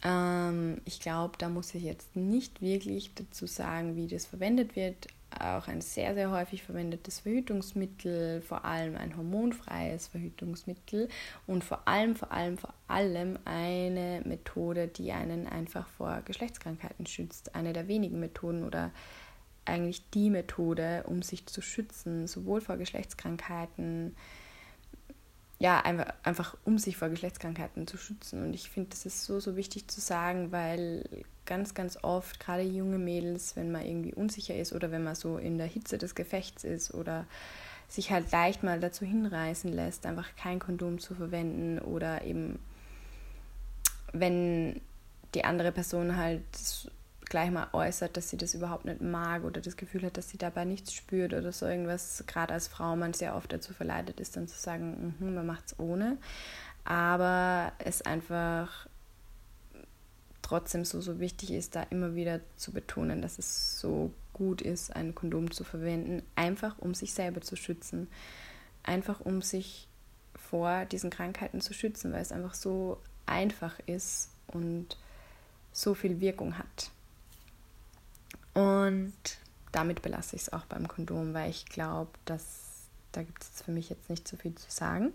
Ähm, 0.05 0.81
ich 0.85 1.01
glaube, 1.01 1.35
da 1.39 1.49
muss 1.49 1.75
ich 1.75 1.83
jetzt 1.83 2.15
nicht 2.17 2.61
wirklich 2.61 3.15
dazu 3.15 3.47
sagen, 3.47 3.97
wie 3.97 4.07
das 4.07 4.27
verwendet 4.27 4.77
wird 4.77 5.09
auch 5.31 5.69
ein 5.69 5.81
sehr, 5.81 6.15
sehr 6.15 6.31
häufig 6.31 6.63
verwendetes 6.63 7.21
Verhütungsmittel, 7.21 8.41
vor 8.41 8.65
allem 8.65 8.97
ein 8.97 9.17
hormonfreies 9.17 10.09
Verhütungsmittel 10.09 11.09
und 11.47 11.65
vor 11.65 11.87
allem, 11.87 12.17
vor 12.17 12.33
allem, 12.33 12.57
vor 12.59 12.73
allem 12.87 13.39
eine 13.45 14.23
Methode, 14.25 14.89
die 14.89 15.13
einen 15.13 15.47
einfach 15.47 15.87
vor 15.89 16.23
Geschlechtskrankheiten 16.25 17.07
schützt. 17.07 17.55
Eine 17.55 17.73
der 17.73 17.89
wenigen 17.89 18.21
Methoden 18.21 18.65
oder 18.65 18.91
eigentlich 19.65 20.09
die 20.11 20.31
Methode, 20.31 21.05
um 21.07 21.23
sich 21.23 21.47
zu 21.47 21.61
schützen, 21.61 22.27
sowohl 22.27 22.61
vor 22.61 22.79
Geschlechtskrankheiten, 22.79 24.17
ja, 25.59 25.81
einfach, 25.81 26.15
einfach 26.23 26.57
um 26.65 26.79
sich 26.79 26.97
vor 26.97 27.09
Geschlechtskrankheiten 27.09 27.87
zu 27.87 27.99
schützen. 27.99 28.45
Und 28.45 28.55
ich 28.55 28.71
finde, 28.71 28.91
das 28.91 29.05
ist 29.07 29.25
so, 29.25 29.41
so 29.41 29.57
wichtig 29.57 29.89
zu 29.89 30.01
sagen, 30.01 30.53
weil 30.53 31.05
ganz, 31.49 31.75
ganz 31.75 31.99
oft, 32.03 32.39
gerade 32.39 32.63
junge 32.63 32.99
Mädels, 32.99 33.57
wenn 33.57 33.73
man 33.73 33.85
irgendwie 33.85 34.15
unsicher 34.15 34.55
ist 34.55 34.73
oder 34.73 34.93
wenn 34.93 35.03
man 35.03 35.15
so 35.15 35.39
in 35.39 35.59
der 35.59 35.67
Hitze 35.67 35.99
des 35.99 36.15
Gefechts 36.15 36.63
ist 36.63 36.95
oder 36.95 37.27
sich 37.89 38.11
halt 38.11 38.31
leicht 38.31 38.63
mal 38.63 38.79
dazu 38.79 39.07
hinreißen 39.07 39.73
lässt, 39.73 40.05
einfach 40.05 40.29
kein 40.37 40.59
Kondom 40.59 40.99
zu 40.99 41.15
verwenden 41.15 41.79
oder 41.79 42.23
eben, 42.23 42.59
wenn 44.13 44.81
die 45.35 45.45
andere 45.45 45.73
Person 45.73 46.17
halt 46.17 46.43
gleich 47.25 47.51
mal 47.51 47.69
äußert, 47.73 48.17
dass 48.17 48.29
sie 48.29 48.37
das 48.37 48.55
überhaupt 48.55 48.85
nicht 48.85 49.01
mag 49.01 49.45
oder 49.45 49.61
das 49.61 49.77
Gefühl 49.77 50.03
hat, 50.03 50.17
dass 50.17 50.29
sie 50.29 50.39
dabei 50.39 50.65
nichts 50.65 50.93
spürt 50.93 51.33
oder 51.33 51.53
so 51.53 51.67
irgendwas, 51.67 52.25
gerade 52.27 52.55
als 52.55 52.69
Frau 52.69 52.95
man 52.95 53.15
sehr 53.15 53.35
oft 53.35 53.53
dazu 53.53 53.73
verleitet 53.73 54.21
ist, 54.21 54.37
dann 54.37 54.49
zu 54.49 54.59
sagen, 54.59 55.15
mm 55.19 55.35
man 55.35 55.47
macht 55.47 55.67
es 55.67 55.79
ohne. 55.79 56.19
Aber 56.85 57.73
es 57.79 58.03
einfach 58.03 58.87
trotzdem 60.49 60.85
so, 60.85 61.01
so 61.01 61.21
wichtig 61.21 61.51
ist, 61.51 61.77
da 61.77 61.83
immer 61.85 62.15
wieder 62.15 62.41
zu 62.57 62.73
betonen, 62.73 63.21
dass 63.21 63.39
es 63.39 63.79
so 63.79 64.13
gut 64.33 64.63
ist, 64.63 64.97
ein 64.97 65.15
Kondom 65.15 65.51
zu 65.51 65.63
verwenden, 65.63 66.23
einfach 66.37 66.79
um 66.79 66.95
sich 66.95 67.13
selber 67.13 67.43
zu 67.43 67.55
schützen. 67.55 68.09
Einfach 68.83 69.21
um 69.21 69.43
sich 69.43 69.89
vor 70.35 70.87
diesen 70.87 71.11
Krankheiten 71.11 71.61
zu 71.61 71.75
schützen, 71.75 72.13
weil 72.13 72.23
es 72.23 72.33
einfach 72.33 72.55
so 72.55 72.99
einfach 73.27 73.79
ist 73.85 74.31
und 74.47 74.97
so 75.73 75.95
viel 75.95 76.21
Wirkung 76.21 76.57
hat. 76.57 76.91
Und 78.55 79.13
damit 79.71 80.01
belasse 80.01 80.37
ich 80.37 80.43
es 80.43 80.53
auch 80.53 80.65
beim 80.65 80.89
Kondom, 80.89 81.35
weil 81.35 81.51
ich 81.51 81.67
glaube, 81.67 82.11
dass 82.25 82.87
da 83.13 83.23
gibt 83.23 83.43
es 83.43 83.63
für 83.63 83.73
mich 83.73 83.91
jetzt 83.91 84.09
nicht 84.09 84.27
so 84.27 84.37
viel 84.37 84.55
zu 84.55 84.71
sagen. 84.71 85.13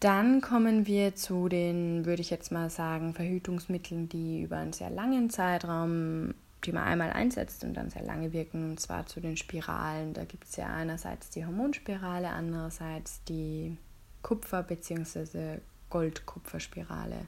Dann 0.00 0.42
kommen 0.42 0.86
wir 0.86 1.14
zu 1.14 1.48
den, 1.48 2.04
würde 2.04 2.20
ich 2.20 2.30
jetzt 2.30 2.52
mal 2.52 2.68
sagen, 2.68 3.14
Verhütungsmitteln, 3.14 4.08
die 4.08 4.42
über 4.42 4.58
einen 4.58 4.74
sehr 4.74 4.90
langen 4.90 5.30
Zeitraum, 5.30 6.34
die 6.64 6.72
man 6.72 6.84
einmal 6.84 7.12
einsetzt 7.12 7.64
und 7.64 7.74
dann 7.74 7.90
sehr 7.90 8.02
lange 8.02 8.32
wirken, 8.32 8.70
und 8.70 8.80
zwar 8.80 9.06
zu 9.06 9.20
den 9.20 9.36
Spiralen. 9.36 10.12
Da 10.12 10.24
gibt 10.24 10.44
es 10.44 10.56
ja 10.56 10.66
einerseits 10.66 11.30
die 11.30 11.46
Hormonspirale, 11.46 12.28
andererseits 12.28 13.22
die 13.24 13.78
Kupfer- 14.22 14.64
bzw. 14.64 15.58
Goldkupferspirale. 15.88 17.26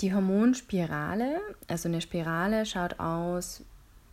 Die 0.00 0.14
Hormonspirale, 0.14 1.40
also 1.66 1.88
eine 1.88 2.00
Spirale, 2.00 2.66
schaut 2.66 3.00
aus, 3.00 3.62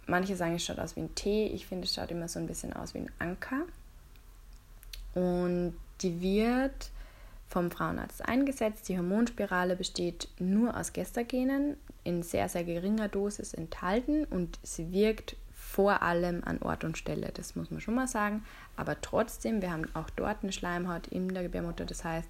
manche 0.08 0.36
sagen, 0.36 0.56
es 0.56 0.66
schaut 0.66 0.80
aus 0.80 0.96
wie 0.96 1.02
ein 1.02 1.16
T, 1.16 1.48
ich 1.48 1.68
finde, 1.68 1.86
es 1.86 1.94
schaut 1.94 2.12
immer 2.12 2.28
so 2.28 2.40
ein 2.40 2.48
bisschen 2.48 2.74
aus 2.74 2.94
wie 2.94 3.00
ein 3.00 3.12
Anker. 3.20 3.64
Und 5.14 5.74
die 6.02 6.22
wird 6.22 6.92
vom 7.52 7.70
Frauenarzt 7.70 8.26
eingesetzt. 8.26 8.88
Die 8.88 8.98
Hormonspirale 8.98 9.76
besteht 9.76 10.30
nur 10.40 10.76
aus 10.76 10.94
Gestagenen, 10.94 11.76
in 12.04 12.24
sehr, 12.24 12.50
sehr 12.50 12.64
geringer 12.64 13.10
Dosis 13.10 13.54
enthalten 13.54 14.26
und 14.26 14.58
sie 14.64 14.92
wirkt 14.92 15.36
vor 15.54 16.02
allem 16.02 16.44
an 16.44 16.60
Ort 16.62 16.84
und 16.84 16.98
Stelle, 16.98 17.32
das 17.34 17.56
muss 17.56 17.70
man 17.70 17.82
schon 17.82 17.96
mal 17.96 18.08
sagen. 18.08 18.44
Aber 18.76 19.00
trotzdem, 19.00 19.62
wir 19.62 19.72
haben 19.72 19.86
auch 19.94 20.10
dort 20.10 20.44
eine 20.44 20.52
Schleimhaut 20.52 21.08
in 21.08 21.34
der 21.34 21.44
Gebärmutter, 21.44 21.86
das 21.86 22.04
heißt, 22.04 22.28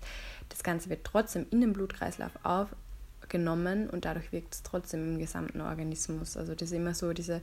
das 0.49 0.63
Ganze 0.63 0.89
wird 0.89 1.05
trotzdem 1.05 1.45
in 1.51 1.62
den 1.62 1.73
Blutkreislauf 1.73 2.31
auf, 2.43 2.69
genommen 3.29 3.89
und 3.89 4.05
dadurch 4.05 4.31
wirkt 4.31 4.53
es 4.53 4.63
trotzdem 4.63 5.13
im 5.13 5.19
gesamten 5.19 5.62
Organismus. 5.62 6.36
Also 6.36 6.53
das 6.53 6.69
ist 6.69 6.77
immer 6.77 6.93
so 6.93 7.13
diese, 7.13 7.41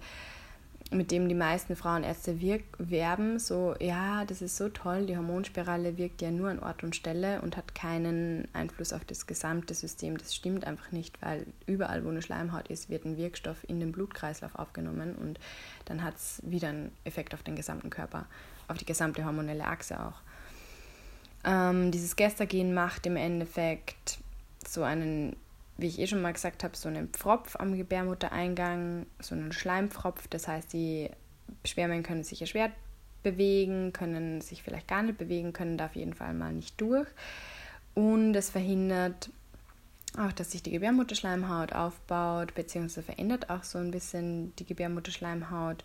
mit 0.90 1.10
dem 1.10 1.28
die 1.28 1.34
meisten 1.34 1.76
Frauenärzte 1.76 2.40
werben, 2.78 3.38
so 3.38 3.74
ja, 3.78 4.24
das 4.24 4.40
ist 4.40 4.56
so 4.56 4.70
toll, 4.70 5.04
die 5.04 5.16
Hormonspirale 5.16 5.98
wirkt 5.98 6.22
ja 6.22 6.30
nur 6.30 6.48
an 6.48 6.60
Ort 6.60 6.82
und 6.82 6.96
Stelle 6.96 7.42
und 7.42 7.58
hat 7.58 7.74
keinen 7.74 8.48
Einfluss 8.54 8.94
auf 8.94 9.04
das 9.04 9.26
gesamte 9.26 9.74
System. 9.74 10.16
Das 10.16 10.34
stimmt 10.34 10.66
einfach 10.66 10.90
nicht, 10.90 11.20
weil 11.20 11.46
überall, 11.66 12.04
wo 12.04 12.08
eine 12.08 12.22
Schleimhaut 12.22 12.68
ist, 12.68 12.88
wird 12.88 13.04
ein 13.04 13.18
Wirkstoff 13.18 13.68
in 13.68 13.80
den 13.80 13.92
Blutkreislauf 13.92 14.54
aufgenommen 14.54 15.14
und 15.14 15.38
dann 15.84 16.02
hat 16.02 16.16
es 16.16 16.40
wieder 16.42 16.68
einen 16.68 16.92
Effekt 17.04 17.34
auf 17.34 17.42
den 17.42 17.56
gesamten 17.56 17.90
Körper, 17.90 18.24
auf 18.66 18.78
die 18.78 18.86
gesamte 18.86 19.26
hormonelle 19.26 19.66
Achse 19.66 20.00
auch. 20.00 20.22
Ähm, 21.44 21.90
dieses 21.90 22.16
Gestagen 22.16 22.72
macht 22.72 23.04
im 23.04 23.16
Endeffekt 23.16 24.18
so 24.66 24.82
einen 24.82 25.36
wie 25.78 25.86
ich 25.86 25.98
eh 26.00 26.06
schon 26.08 26.20
mal 26.20 26.32
gesagt 26.32 26.64
habe, 26.64 26.76
so 26.76 26.88
einen 26.88 27.08
Pfropf 27.08 27.56
am 27.56 27.76
Gebärmuttereingang, 27.76 29.06
so 29.20 29.34
einen 29.34 29.52
Schleimpfropf. 29.52 30.26
Das 30.28 30.48
heißt, 30.48 30.72
die 30.72 31.08
Spermien 31.64 32.02
können 32.02 32.24
sich 32.24 32.40
erschwert 32.40 32.72
bewegen, 33.22 33.92
können 33.92 34.40
sich 34.40 34.62
vielleicht 34.62 34.88
gar 34.88 35.02
nicht 35.02 35.18
bewegen, 35.18 35.52
können 35.52 35.78
da 35.78 35.86
auf 35.86 35.96
jeden 35.96 36.14
Fall 36.14 36.34
mal 36.34 36.52
nicht 36.52 36.80
durch. 36.80 37.08
Und 37.94 38.34
es 38.34 38.50
verhindert 38.50 39.30
auch, 40.16 40.32
dass 40.32 40.50
sich 40.50 40.62
die 40.62 40.72
Gebärmutterschleimhaut 40.72 41.72
aufbaut, 41.72 42.54
beziehungsweise 42.54 43.02
verändert 43.02 43.50
auch 43.50 43.62
so 43.62 43.78
ein 43.78 43.92
bisschen 43.92 44.54
die 44.56 44.64
Gebärmutterschleimhaut. 44.64 45.84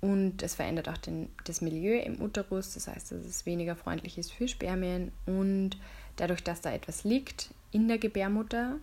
Und 0.00 0.42
es 0.42 0.54
verändert 0.54 0.88
auch 0.88 0.98
den, 0.98 1.30
das 1.44 1.60
Milieu 1.60 1.98
im 1.98 2.20
Uterus, 2.20 2.74
das 2.74 2.88
heißt, 2.88 3.12
dass 3.12 3.24
es 3.24 3.46
weniger 3.46 3.76
freundlich 3.76 4.16
ist 4.18 4.32
für 4.32 4.48
Spermien. 4.48 5.12
Und 5.26 5.78
dadurch, 6.16 6.42
dass 6.42 6.60
da 6.60 6.72
etwas 6.72 7.04
liegt 7.04 7.50
in 7.72 7.88
der 7.88 7.98
Gebärmutter, 7.98 8.76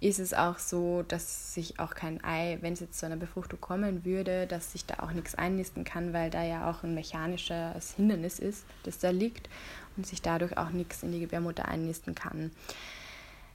ist 0.00 0.20
es 0.20 0.32
auch 0.32 0.58
so, 0.58 1.02
dass 1.02 1.54
sich 1.54 1.80
auch 1.80 1.94
kein 1.94 2.22
Ei, 2.22 2.58
wenn 2.60 2.72
es 2.72 2.80
jetzt 2.80 2.98
zu 2.98 3.06
einer 3.06 3.16
Befruchtung 3.16 3.60
kommen 3.60 4.04
würde, 4.04 4.46
dass 4.46 4.72
sich 4.72 4.86
da 4.86 5.02
auch 5.02 5.12
nichts 5.12 5.34
einnisten 5.34 5.84
kann, 5.84 6.12
weil 6.12 6.30
da 6.30 6.44
ja 6.44 6.70
auch 6.70 6.84
ein 6.84 6.94
mechanisches 6.94 7.94
Hindernis 7.94 8.38
ist, 8.38 8.64
das 8.84 8.98
da 8.98 9.10
liegt 9.10 9.48
und 9.96 10.06
sich 10.06 10.22
dadurch 10.22 10.56
auch 10.56 10.70
nichts 10.70 11.02
in 11.02 11.10
die 11.10 11.20
Gebärmutter 11.20 11.66
einnisten 11.66 12.14
kann. 12.14 12.52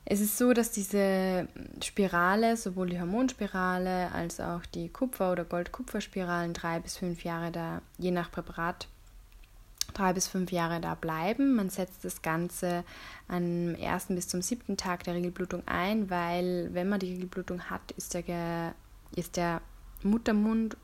Es 0.06 0.20
ist 0.20 0.38
so, 0.38 0.52
dass 0.52 0.72
diese 0.72 1.48
Spirale, 1.82 2.58
sowohl 2.58 2.90
die 2.90 3.00
Hormonspirale 3.00 4.12
als 4.12 4.42
auch 4.42 4.66
die 4.66 4.90
Kupfer- 4.90 5.32
oder 5.32 5.46
Gold-Kupfer-Spiralen 5.46 6.52
drei 6.52 6.82
bis 6.82 6.98
fünf 6.98 7.24
Jahre 7.24 7.52
da, 7.52 7.82
je 7.98 8.12
nach 8.12 8.30
Präparat, 8.30 8.90
drei 9.94 10.14
bis 10.14 10.28
fünf 10.28 10.52
Jahre 10.52 10.82
da 10.82 10.96
bleiben. 10.96 11.56
Man 11.56 11.70
setzt 11.70 12.04
das 12.04 12.22
Ganze 12.22 12.84
am 13.28 13.76
ersten 13.76 14.16
bis 14.16 14.28
zum 14.28 14.42
siebten 14.42 14.78
Tag 14.78 15.04
der 15.04 15.16
Regelblutung 15.16 15.64
ein, 15.66 16.10
weil 16.10 16.70
wenn 16.74 16.90
man 16.90 17.00
die 17.00 17.14
Regelblutung 17.14 17.70
hat, 17.70 17.92
ist 17.98 18.14
der, 18.14 18.76
ist 19.16 19.38
der 19.38 19.62
Muttermund 20.04 20.78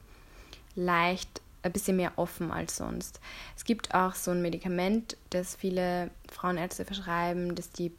leicht 0.75 1.41
ein 1.61 1.73
bisschen 1.73 1.97
mehr 1.97 2.13
offen 2.15 2.51
als 2.51 2.77
sonst. 2.77 3.19
Es 3.57 3.65
gibt 3.65 3.93
auch 3.93 4.15
so 4.15 4.31
ein 4.31 4.41
Medikament, 4.41 5.17
das 5.29 5.55
viele 5.55 6.09
Frauenärzte 6.31 6.85
verschreiben, 6.85 7.55
das 7.55 7.69
die 7.71 7.91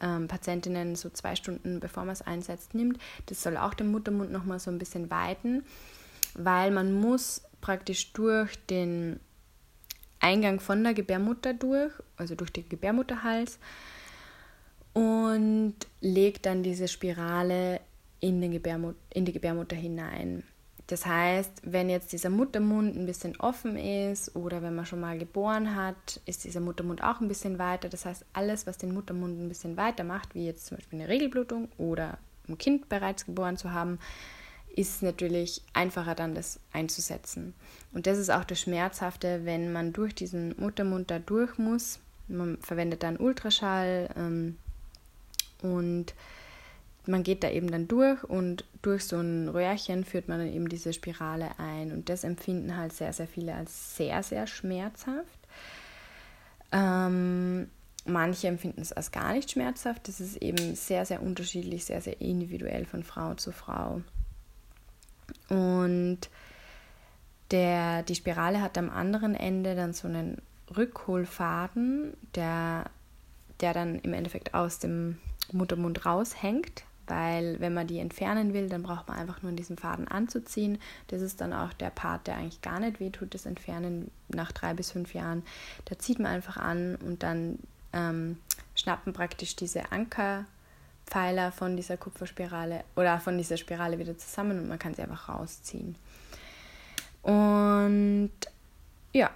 ähm, 0.00 0.28
Patientinnen 0.28 0.96
so 0.96 1.10
zwei 1.10 1.36
Stunden 1.36 1.80
bevor 1.80 2.04
man 2.04 2.12
es 2.12 2.22
einsetzt 2.22 2.74
nimmt. 2.74 2.98
Das 3.26 3.42
soll 3.42 3.56
auch 3.56 3.74
den 3.74 3.90
Muttermund 3.90 4.32
nochmal 4.32 4.58
so 4.58 4.70
ein 4.70 4.78
bisschen 4.78 5.10
weiten, 5.10 5.64
weil 6.34 6.70
man 6.70 6.92
muss 6.92 7.42
praktisch 7.60 8.12
durch 8.12 8.56
den 8.66 9.20
Eingang 10.20 10.60
von 10.60 10.82
der 10.82 10.94
Gebärmutter 10.94 11.54
durch, 11.54 11.92
also 12.16 12.34
durch 12.34 12.52
den 12.52 12.68
Gebärmutterhals 12.68 13.58
und 14.92 15.74
legt 16.00 16.46
dann 16.46 16.62
diese 16.62 16.88
Spirale 16.88 17.80
in, 18.20 18.40
den 18.40 18.52
Gebärmut 18.52 18.96
in 19.10 19.24
die 19.24 19.32
Gebärmutter 19.32 19.76
hinein. 19.76 20.42
Das 20.88 21.04
heißt, 21.04 21.60
wenn 21.64 21.90
jetzt 21.90 22.12
dieser 22.12 22.30
Muttermund 22.30 22.96
ein 22.96 23.04
bisschen 23.04 23.38
offen 23.40 23.76
ist 23.76 24.34
oder 24.34 24.62
wenn 24.62 24.74
man 24.74 24.86
schon 24.86 25.00
mal 25.00 25.18
geboren 25.18 25.76
hat, 25.76 26.20
ist 26.24 26.44
dieser 26.44 26.60
Muttermund 26.60 27.02
auch 27.04 27.20
ein 27.20 27.28
bisschen 27.28 27.58
weiter. 27.58 27.90
Das 27.90 28.06
heißt, 28.06 28.24
alles, 28.32 28.66
was 28.66 28.78
den 28.78 28.94
Muttermund 28.94 29.38
ein 29.38 29.48
bisschen 29.48 29.76
weiter 29.76 30.02
macht, 30.02 30.34
wie 30.34 30.46
jetzt 30.46 30.66
zum 30.66 30.78
Beispiel 30.78 31.00
eine 31.00 31.10
Regelblutung 31.10 31.68
oder 31.76 32.16
ein 32.48 32.56
Kind 32.56 32.88
bereits 32.88 33.26
geboren 33.26 33.58
zu 33.58 33.72
haben, 33.72 33.98
ist 34.78 35.02
natürlich 35.02 35.60
einfacher 35.72 36.14
dann 36.14 36.36
das 36.36 36.60
einzusetzen. 36.72 37.52
Und 37.92 38.06
das 38.06 38.16
ist 38.16 38.30
auch 38.30 38.44
das 38.44 38.60
Schmerzhafte, 38.60 39.44
wenn 39.44 39.72
man 39.72 39.92
durch 39.92 40.14
diesen 40.14 40.54
Muttermund 40.56 41.10
da 41.10 41.18
durch 41.18 41.58
muss. 41.58 41.98
Man 42.28 42.58
verwendet 42.58 43.02
dann 43.02 43.16
Ultraschall 43.16 44.08
ähm, 44.16 44.56
und 45.62 46.14
man 47.06 47.24
geht 47.24 47.42
da 47.42 47.50
eben 47.50 47.72
dann 47.72 47.88
durch 47.88 48.22
und 48.22 48.64
durch 48.82 49.04
so 49.04 49.16
ein 49.16 49.48
Röhrchen 49.48 50.04
führt 50.04 50.28
man 50.28 50.38
dann 50.38 50.52
eben 50.52 50.68
diese 50.68 50.92
Spirale 50.92 51.58
ein. 51.58 51.90
Und 51.90 52.08
das 52.08 52.22
empfinden 52.22 52.76
halt 52.76 52.92
sehr, 52.92 53.12
sehr 53.12 53.26
viele 53.26 53.54
als 53.54 53.96
sehr, 53.96 54.22
sehr 54.22 54.46
schmerzhaft. 54.46 55.40
Ähm, 56.70 57.68
manche 58.04 58.46
empfinden 58.46 58.82
es 58.82 58.92
als 58.92 59.10
gar 59.10 59.32
nicht 59.32 59.50
schmerzhaft. 59.50 60.06
Das 60.06 60.20
ist 60.20 60.36
eben 60.36 60.76
sehr, 60.76 61.04
sehr 61.04 61.20
unterschiedlich, 61.20 61.84
sehr, 61.84 62.00
sehr 62.00 62.20
individuell 62.20 62.84
von 62.84 63.02
Frau 63.02 63.34
zu 63.34 63.50
Frau. 63.50 64.02
Und 65.48 66.18
der, 67.50 68.02
die 68.02 68.14
Spirale 68.14 68.60
hat 68.60 68.76
am 68.76 68.90
anderen 68.90 69.34
Ende 69.34 69.74
dann 69.74 69.92
so 69.92 70.08
einen 70.08 70.42
Rückholfaden, 70.76 72.14
der, 72.34 72.84
der 73.60 73.72
dann 73.72 73.98
im 74.00 74.12
Endeffekt 74.12 74.54
aus 74.54 74.78
dem 74.78 75.18
Muttermund 75.52 76.04
raushängt 76.04 76.84
weil 77.08 77.58
wenn 77.60 77.74
man 77.74 77.86
die 77.86 77.98
entfernen 77.98 78.54
will, 78.54 78.68
dann 78.68 78.82
braucht 78.82 79.08
man 79.08 79.18
einfach 79.18 79.42
nur 79.42 79.52
diesen 79.52 79.78
Faden 79.78 80.08
anzuziehen. 80.08 80.78
Das 81.08 81.22
ist 81.22 81.40
dann 81.40 81.52
auch 81.52 81.72
der 81.72 81.90
Part, 81.90 82.26
der 82.26 82.36
eigentlich 82.36 82.62
gar 82.62 82.78
nicht 82.80 83.00
wehtut, 83.00 83.34
das 83.34 83.46
Entfernen 83.46 84.10
nach 84.28 84.52
drei 84.52 84.74
bis 84.74 84.92
fünf 84.92 85.14
Jahren. 85.14 85.42
Da 85.86 85.98
zieht 85.98 86.18
man 86.18 86.32
einfach 86.32 86.56
an 86.56 86.96
und 86.96 87.22
dann 87.22 87.58
ähm, 87.92 88.38
schnappen 88.74 89.12
praktisch 89.12 89.56
diese 89.56 89.90
Ankerpfeiler 91.08 91.52
von 91.52 91.76
dieser 91.76 91.96
Kupferspirale 91.96 92.84
oder 92.96 93.18
von 93.20 93.36
dieser 93.36 93.56
Spirale 93.56 93.98
wieder 93.98 94.16
zusammen 94.16 94.58
und 94.58 94.68
man 94.68 94.78
kann 94.78 94.94
sie 94.94 95.02
einfach 95.02 95.28
rausziehen. 95.28 95.96
Und 97.22 98.30
ja, 99.12 99.30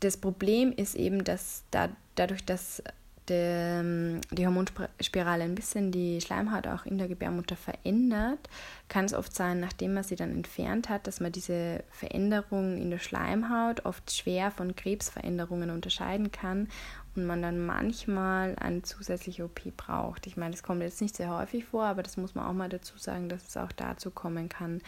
das 0.00 0.16
Problem 0.16 0.72
ist 0.72 0.94
eben, 0.94 1.24
dass 1.24 1.62
da, 1.70 1.88
dadurch, 2.14 2.44
dass 2.44 2.82
die, 3.28 3.34
ähm, 3.34 4.20
die 4.30 4.46
Hormonspirale 4.46 5.44
ein 5.44 5.54
bisschen 5.54 5.92
die 5.92 6.20
Schleimhaut 6.20 6.66
auch 6.66 6.84
in 6.84 6.98
der 6.98 7.06
Gebärmutter 7.08 7.56
verändert, 7.56 8.40
kann 8.88 9.04
es 9.04 9.14
oft 9.14 9.34
sein, 9.34 9.60
nachdem 9.60 9.94
man 9.94 10.02
sie 10.02 10.16
dann 10.16 10.32
entfernt 10.32 10.88
hat, 10.88 11.06
dass 11.06 11.20
man 11.20 11.30
diese 11.30 11.84
Veränderung 11.90 12.78
in 12.78 12.90
der 12.90 12.98
Schleimhaut 12.98 13.84
oft 13.84 14.10
schwer 14.10 14.50
von 14.50 14.74
Krebsveränderungen 14.74 15.70
unterscheiden 15.70 16.32
kann 16.32 16.68
und 17.16 17.26
man 17.26 17.42
dann 17.42 17.64
manchmal 17.64 18.56
eine 18.56 18.82
zusätzliche 18.82 19.44
OP 19.44 19.76
braucht. 19.76 20.26
Ich 20.26 20.36
meine, 20.36 20.52
das 20.52 20.62
kommt 20.62 20.82
jetzt 20.82 21.00
nicht 21.00 21.16
sehr 21.16 21.36
häufig 21.36 21.64
vor, 21.64 21.84
aber 21.84 22.02
das 22.02 22.16
muss 22.16 22.34
man 22.34 22.46
auch 22.46 22.52
mal 22.52 22.68
dazu 22.68 22.96
sagen, 22.98 23.28
dass 23.28 23.48
es 23.48 23.56
auch 23.56 23.72
dazu 23.72 24.10
kommen 24.10 24.48
kann, 24.48 24.80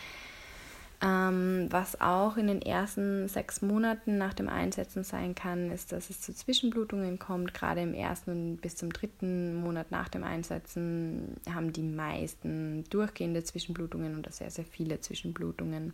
ähm, 1.03 1.67
was 1.71 2.01
auch 2.01 2.37
in 2.37 2.47
den 2.47 2.63
ersten 2.63 3.27
sechs 3.27 3.61
Monaten 3.61 4.19
nach 4.19 4.35
dem 4.35 4.49
Einsetzen 4.49 5.03
sein 5.03 5.35
kann, 5.35 5.73
ist, 5.73 5.91
dass 5.91 6.11
es 6.11 6.21
zu 6.21 6.33
Zwischenblutungen 6.33 7.19
kommt. 7.19 7.55
Gerade 7.55 7.81
im 7.81 7.93
ersten 7.93 8.31
und 8.31 8.57
bis 8.59 8.77
zum 8.77 8.93
dritten 8.93 9.57
Monat 9.57 9.91
nach 9.91 10.09
dem 10.09 10.23
Einsetzen 10.23 11.37
haben 11.53 11.73
die 11.73 11.83
meisten 11.83 12.85
durchgehende 12.89 13.43
Zwischenblutungen 13.43 14.17
oder 14.17 14.31
sehr, 14.31 14.53
sehr 14.53 14.65
viele 14.65 15.01
Zwischenblutungen. 15.01 15.93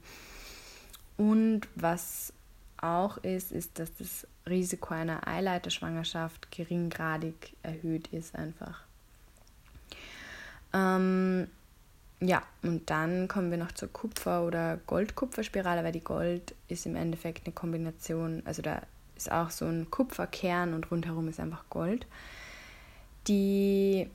Und 1.17 1.62
was 1.75 2.35
auch 2.77 3.17
ist, 3.19 3.51
ist, 3.51 3.79
dass 3.79 3.97
das 3.97 4.27
Risiko 4.51 4.95
einer 4.95 5.27
Eileiterschwangerschaft 5.27 6.51
geringgradig 6.51 7.57
erhöht 7.63 8.09
ist 8.09 8.35
einfach. 8.35 8.83
Ähm, 10.73 11.49
ja, 12.21 12.43
und 12.63 12.91
dann 12.91 13.29
kommen 13.29 13.51
wir 13.51 13.59
noch 13.59 13.73
zur 13.73 13.93
Kupfer- 13.93 14.45
oder 14.45 14.79
Gold-Kupferspirale, 14.87 15.85
weil 15.85 15.93
die 15.93 16.05
Gold 16.05 16.55
ist 16.69 16.87
im 16.87 16.97
Endeffekt 16.97 17.47
eine 17.47 17.55
Kombination, 17.55 18.43
also 18.45 18.63
da 18.63 18.83
ist 19.17 19.31
auch 19.31 19.51
so 19.51 19.67
ein 19.67 19.91
Kupferkern 19.91 20.75
und 20.75 20.91
rundherum 20.91 21.29
ist 21.29 21.41
einfach 21.41 21.65
Gold. 21.71 22.07
Die 23.27 24.09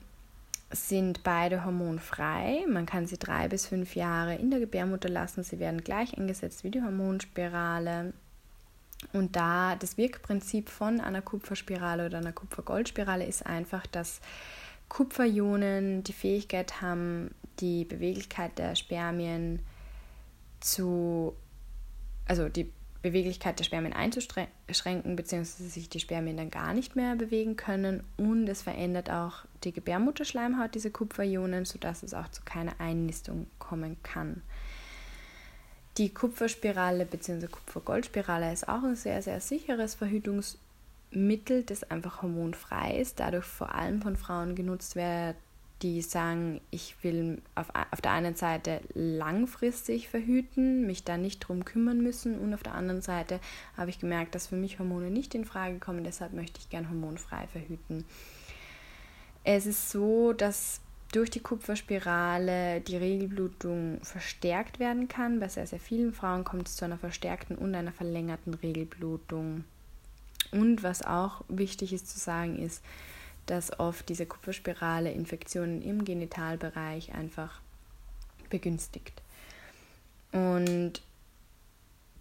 sind 0.70 1.22
beide 1.22 1.64
hormonfrei. 1.64 2.64
Man 2.68 2.86
kann 2.86 3.06
sie 3.06 3.18
drei 3.18 3.48
bis 3.48 3.66
fünf 3.66 3.94
Jahre 3.94 4.34
in 4.34 4.50
der 4.50 4.60
Gebärmutter 4.60 5.08
lassen. 5.08 5.44
Sie 5.44 5.58
werden 5.58 5.82
gleich 5.82 6.16
eingesetzt 6.18 6.64
wie 6.64 6.70
die 6.70 6.82
Hormonspirale. 6.82 8.12
Und 9.12 9.36
da 9.36 9.76
das 9.76 9.96
Wirkprinzip 9.96 10.68
von 10.68 11.00
einer 11.00 11.22
Kupferspirale 11.22 12.06
oder 12.06 12.18
einer 12.18 12.32
Kupfergoldspirale 12.32 13.26
ist 13.26 13.44
einfach, 13.44 13.86
dass 13.86 14.20
Kupferionen 14.88 16.02
die 16.04 16.12
Fähigkeit 16.12 16.80
haben, 16.80 17.34
die 17.60 17.84
Beweglichkeit 17.84 18.58
der 18.58 18.74
Spermien 18.74 19.60
zu, 20.60 21.34
also 22.26 22.48
die 22.48 22.72
Beweglichkeit 23.02 23.58
der 23.58 23.64
Spermien 23.64 23.92
einzuschränken, 23.92 25.14
beziehungsweise 25.14 25.68
sich 25.68 25.90
die 25.90 26.00
Spermien 26.00 26.38
dann 26.38 26.50
gar 26.50 26.72
nicht 26.72 26.96
mehr 26.96 27.16
bewegen 27.16 27.54
können. 27.54 28.02
Und 28.16 28.48
es 28.48 28.62
verändert 28.62 29.10
auch 29.10 29.44
die 29.62 29.72
Gebärmutterschleimhaut, 29.72 30.74
diese 30.74 30.90
Kupferionen, 30.90 31.66
sodass 31.66 32.02
es 32.02 32.14
auch 32.14 32.28
zu 32.28 32.42
keiner 32.44 32.80
Einnistung 32.80 33.46
kommen 33.58 34.02
kann. 34.02 34.42
Die 35.96 36.12
Kupferspirale 36.12 37.06
bzw. 37.06 37.46
Kupfergoldspirale 37.46 38.52
ist 38.52 38.68
auch 38.68 38.82
ein 38.82 38.96
sehr, 38.96 39.22
sehr 39.22 39.40
sicheres 39.40 39.94
Verhütungsmittel, 39.94 41.62
das 41.62 41.88
einfach 41.88 42.22
hormonfrei 42.22 42.98
ist, 42.98 43.20
dadurch 43.20 43.44
vor 43.44 43.74
allem 43.74 44.02
von 44.02 44.16
Frauen 44.16 44.56
genutzt 44.56 44.96
wird, 44.96 45.36
die 45.82 46.02
sagen, 46.02 46.60
ich 46.70 46.96
will 47.02 47.42
auf, 47.54 47.68
auf 47.90 48.00
der 48.00 48.12
einen 48.12 48.34
Seite 48.34 48.80
langfristig 48.94 50.08
verhüten, 50.08 50.86
mich 50.86 51.04
da 51.04 51.16
nicht 51.16 51.40
drum 51.40 51.64
kümmern 51.64 52.00
müssen 52.00 52.38
und 52.38 52.54
auf 52.54 52.62
der 52.62 52.74
anderen 52.74 53.02
Seite 53.02 53.38
habe 53.76 53.90
ich 53.90 54.00
gemerkt, 54.00 54.34
dass 54.34 54.48
für 54.48 54.56
mich 54.56 54.80
Hormone 54.80 55.10
nicht 55.10 55.34
in 55.34 55.44
Frage 55.44 55.78
kommen, 55.78 56.02
deshalb 56.02 56.32
möchte 56.32 56.58
ich 56.58 56.70
gern 56.70 56.88
hormonfrei 56.88 57.46
verhüten. 57.48 58.04
Es 59.44 59.66
ist 59.66 59.90
so, 59.90 60.32
dass 60.32 60.80
durch 61.14 61.30
die 61.30 61.40
Kupferspirale 61.40 62.80
die 62.80 62.96
Regelblutung 62.96 64.00
verstärkt 64.02 64.80
werden 64.80 65.06
kann. 65.06 65.38
Bei 65.38 65.48
sehr, 65.48 65.66
sehr 65.66 65.78
vielen 65.78 66.12
Frauen 66.12 66.42
kommt 66.42 66.66
es 66.66 66.76
zu 66.76 66.84
einer 66.84 66.98
verstärkten 66.98 67.56
und 67.56 67.74
einer 67.74 67.92
verlängerten 67.92 68.54
Regelblutung. 68.54 69.64
Und 70.50 70.82
was 70.82 71.02
auch 71.02 71.44
wichtig 71.48 71.92
ist 71.92 72.08
zu 72.08 72.18
sagen, 72.18 72.58
ist, 72.58 72.82
dass 73.46 73.78
oft 73.78 74.08
diese 74.08 74.26
Kupferspirale 74.26 75.12
Infektionen 75.12 75.82
im 75.82 76.04
Genitalbereich 76.04 77.14
einfach 77.14 77.60
begünstigt. 78.50 79.22
Und 80.32 81.00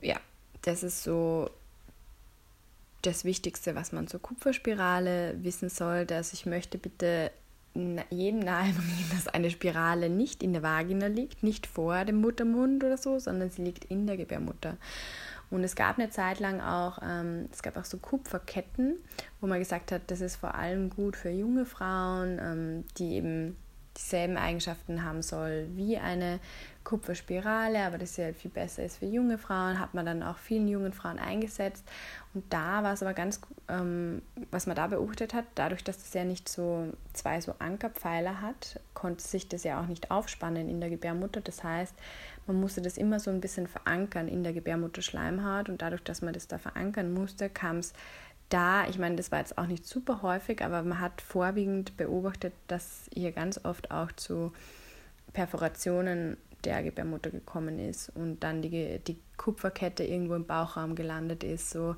ja, 0.01 0.19
das 0.61 0.83
ist 0.83 1.03
so 1.03 1.49
das 3.01 3.25
Wichtigste, 3.25 3.73
was 3.73 3.91
man 3.91 4.07
zur 4.07 4.21
Kupferspirale 4.21 5.35
wissen 5.43 5.69
soll, 5.69 6.05
dass 6.05 6.33
ich 6.33 6.45
möchte 6.45 6.77
bitte 6.77 7.31
jedem 7.75 8.39
nahebringen, 8.39 9.09
dass 9.11 9.27
eine 9.27 9.49
Spirale 9.49 10.09
nicht 10.09 10.43
in 10.43 10.53
der 10.53 10.63
Vagina 10.63 11.07
liegt, 11.07 11.43
nicht 11.43 11.67
vor 11.67 12.05
dem 12.05 12.21
Muttermund 12.21 12.83
oder 12.83 12.97
so, 12.97 13.19
sondern 13.19 13.49
sie 13.49 13.63
liegt 13.63 13.85
in 13.85 14.07
der 14.07 14.17
Gebärmutter. 14.17 14.77
Und 15.49 15.63
es 15.63 15.75
gab 15.75 15.99
eine 15.99 16.09
Zeit 16.09 16.39
lang 16.39 16.61
auch, 16.61 16.99
ähm, 17.03 17.47
es 17.51 17.61
gab 17.61 17.77
auch 17.77 17.85
so 17.85 17.97
Kupferketten, 17.97 18.95
wo 19.39 19.47
man 19.47 19.59
gesagt 19.59 19.91
hat, 19.91 20.01
das 20.07 20.21
ist 20.21 20.37
vor 20.37 20.55
allem 20.55 20.89
gut 20.89 21.15
für 21.15 21.29
junge 21.29 21.65
Frauen, 21.65 22.39
ähm, 22.41 22.83
die 22.97 23.15
eben 23.15 23.55
dieselben 23.97 24.37
Eigenschaften 24.37 25.03
haben 25.03 25.21
soll 25.21 25.67
wie 25.75 25.97
eine 25.97 26.39
Kupferspirale, 26.83 27.79
aber 27.79 27.97
das 27.97 28.17
ja 28.17 28.33
viel 28.33 28.51
besser 28.51 28.83
ist 28.83 28.97
für 28.97 29.05
junge 29.05 29.37
Frauen, 29.37 29.79
hat 29.79 29.93
man 29.93 30.05
dann 30.05 30.21
auch 30.21 30.37
vielen 30.37 30.67
jungen 30.67 30.91
Frauen 30.91 31.17
eingesetzt. 31.19 31.85
Und 32.33 32.51
da 32.51 32.83
war 32.83 32.93
es 32.93 33.01
aber 33.01 33.13
ganz, 33.13 33.39
ähm, 33.69 34.21
was 34.51 34.67
man 34.67 34.75
da 34.75 34.87
beobachtet 34.87 35.33
hat, 35.33 35.45
dadurch, 35.55 35.83
dass 35.83 35.97
das 35.97 36.13
ja 36.13 36.25
nicht 36.25 36.49
so 36.49 36.91
zwei 37.13 37.39
so 37.39 37.55
Ankerpfeiler 37.59 38.41
hat, 38.41 38.81
konnte 38.93 39.23
sich 39.23 39.47
das 39.47 39.63
ja 39.63 39.79
auch 39.79 39.87
nicht 39.87 40.11
aufspannen 40.11 40.67
in 40.67 40.81
der 40.81 40.89
Gebärmutter. 40.89 41.41
Das 41.41 41.63
heißt, 41.63 41.93
man 42.47 42.59
musste 42.59 42.81
das 42.81 42.97
immer 42.97 43.19
so 43.19 43.31
ein 43.31 43.41
bisschen 43.41 43.67
verankern 43.67 44.27
in 44.27 44.43
der 44.43 44.53
Gebärmutterschleimhaut 44.53 45.69
und 45.69 45.81
dadurch, 45.81 46.03
dass 46.03 46.21
man 46.21 46.33
das 46.33 46.47
da 46.47 46.57
verankern 46.57 47.13
musste, 47.13 47.49
kam 47.49 47.77
es 47.77 47.93
da, 48.53 48.87
ich 48.87 48.99
meine, 48.99 49.15
das 49.15 49.31
war 49.31 49.39
jetzt 49.39 49.57
auch 49.57 49.65
nicht 49.65 49.85
super 49.85 50.21
häufig, 50.21 50.63
aber 50.63 50.83
man 50.83 50.99
hat 50.99 51.21
vorwiegend 51.21 51.97
beobachtet, 51.97 52.53
dass 52.67 53.09
hier 53.13 53.31
ganz 53.31 53.59
oft 53.63 53.89
auch 53.89 54.11
zu 54.11 54.53
Perforationen 55.33 56.37
der 56.63 56.83
Gebärmutter 56.83 57.31
gekommen 57.31 57.79
ist 57.79 58.09
und 58.15 58.41
dann 58.41 58.61
die, 58.61 58.99
die 58.99 59.17
Kupferkette 59.37 60.03
irgendwo 60.03 60.35
im 60.35 60.45
Bauchraum 60.45 60.95
gelandet 60.95 61.43
ist. 61.43 61.71
So. 61.71 61.95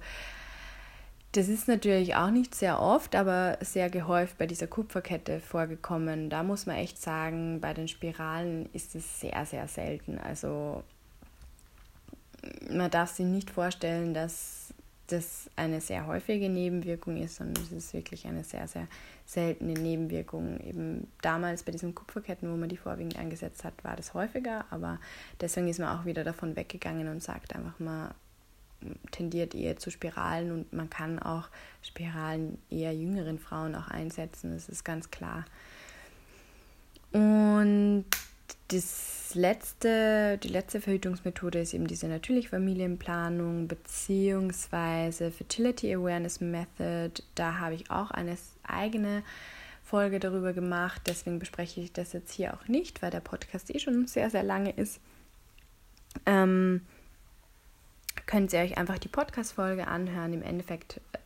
Das 1.33 1.49
ist 1.49 1.67
natürlich 1.67 2.15
auch 2.15 2.31
nicht 2.31 2.55
sehr 2.55 2.81
oft, 2.81 3.15
aber 3.15 3.57
sehr 3.61 3.89
gehäuft 3.89 4.37
bei 4.37 4.47
dieser 4.47 4.67
Kupferkette 4.67 5.41
vorgekommen. 5.41 6.29
Da 6.29 6.43
muss 6.43 6.65
man 6.65 6.77
echt 6.77 7.01
sagen, 7.01 7.59
bei 7.59 7.73
den 7.73 7.89
Spiralen 7.89 8.69
ist 8.71 8.95
es 8.95 9.19
sehr, 9.19 9.45
sehr 9.45 9.67
selten. 9.67 10.17
Also 10.17 10.83
man 12.71 12.89
darf 12.89 13.11
sich 13.11 13.25
nicht 13.25 13.49
vorstellen, 13.49 14.13
dass 14.13 14.73
das 15.07 15.49
eine 15.55 15.81
sehr 15.81 16.07
häufige 16.07 16.49
Nebenwirkung 16.49 17.17
ist, 17.17 17.35
sondern 17.35 17.63
es 17.63 17.71
ist 17.71 17.93
wirklich 17.93 18.25
eine 18.25 18.43
sehr, 18.43 18.67
sehr 18.67 18.87
seltene 19.25 19.73
Nebenwirkung. 19.73 20.59
Eben 20.59 21.07
damals 21.21 21.63
bei 21.63 21.71
diesen 21.71 21.93
Kupferketten, 21.93 22.51
wo 22.51 22.55
man 22.57 22.69
die 22.69 22.77
vorwiegend 22.77 23.17
eingesetzt 23.17 23.63
hat, 23.63 23.83
war 23.83 23.95
das 23.95 24.13
häufiger, 24.13 24.65
aber 24.71 24.99
deswegen 25.39 25.67
ist 25.67 25.79
man 25.79 25.97
auch 25.97 26.05
wieder 26.05 26.23
davon 26.23 26.55
weggegangen 26.55 27.07
und 27.07 27.21
sagt 27.21 27.55
einfach 27.55 27.79
mal, 27.79 28.15
tendiert 29.11 29.55
eher 29.55 29.77
zu 29.77 29.89
Spiralen 29.89 30.51
und 30.51 30.73
man 30.73 30.89
kann 30.89 31.19
auch 31.19 31.49
Spiralen 31.81 32.57
eher 32.69 32.93
jüngeren 32.93 33.39
Frauen 33.39 33.75
auch 33.75 33.87
einsetzen, 33.87 34.53
das 34.53 34.69
ist 34.69 34.83
ganz 34.83 35.11
klar. 35.11 35.45
Und 37.11 38.05
das 38.67 39.24
letzte, 39.35 40.37
die 40.39 40.47
letzte 40.47 40.81
Verhütungsmethode 40.81 41.59
ist 41.59 41.73
eben 41.73 41.87
diese 41.87 42.07
natürliche 42.07 42.49
Familienplanung 42.49 43.67
beziehungsweise 43.67 45.31
Fertility 45.31 45.93
Awareness 45.93 46.41
Method. 46.41 47.21
Da 47.35 47.59
habe 47.59 47.75
ich 47.75 47.91
auch 47.91 48.11
eine 48.11 48.37
eigene 48.63 49.23
Folge 49.83 50.19
darüber 50.19 50.53
gemacht. 50.53 51.01
Deswegen 51.05 51.39
bespreche 51.39 51.81
ich 51.81 51.93
das 51.93 52.13
jetzt 52.13 52.31
hier 52.33 52.53
auch 52.53 52.67
nicht, 52.67 53.01
weil 53.01 53.11
der 53.11 53.19
Podcast 53.19 53.73
eh 53.73 53.79
schon 53.79 54.07
sehr, 54.07 54.29
sehr 54.29 54.43
lange 54.43 54.71
ist. 54.71 54.99
Ähm, 56.25 56.81
könnt 58.25 58.53
ihr 58.53 58.59
euch 58.59 58.77
einfach 58.77 58.97
die 58.97 59.07
Podcast-Folge 59.07 59.87
anhören. 59.87 60.33
Im 60.33 60.41
Endeffekt 60.41 61.01
äh, 61.13 61.19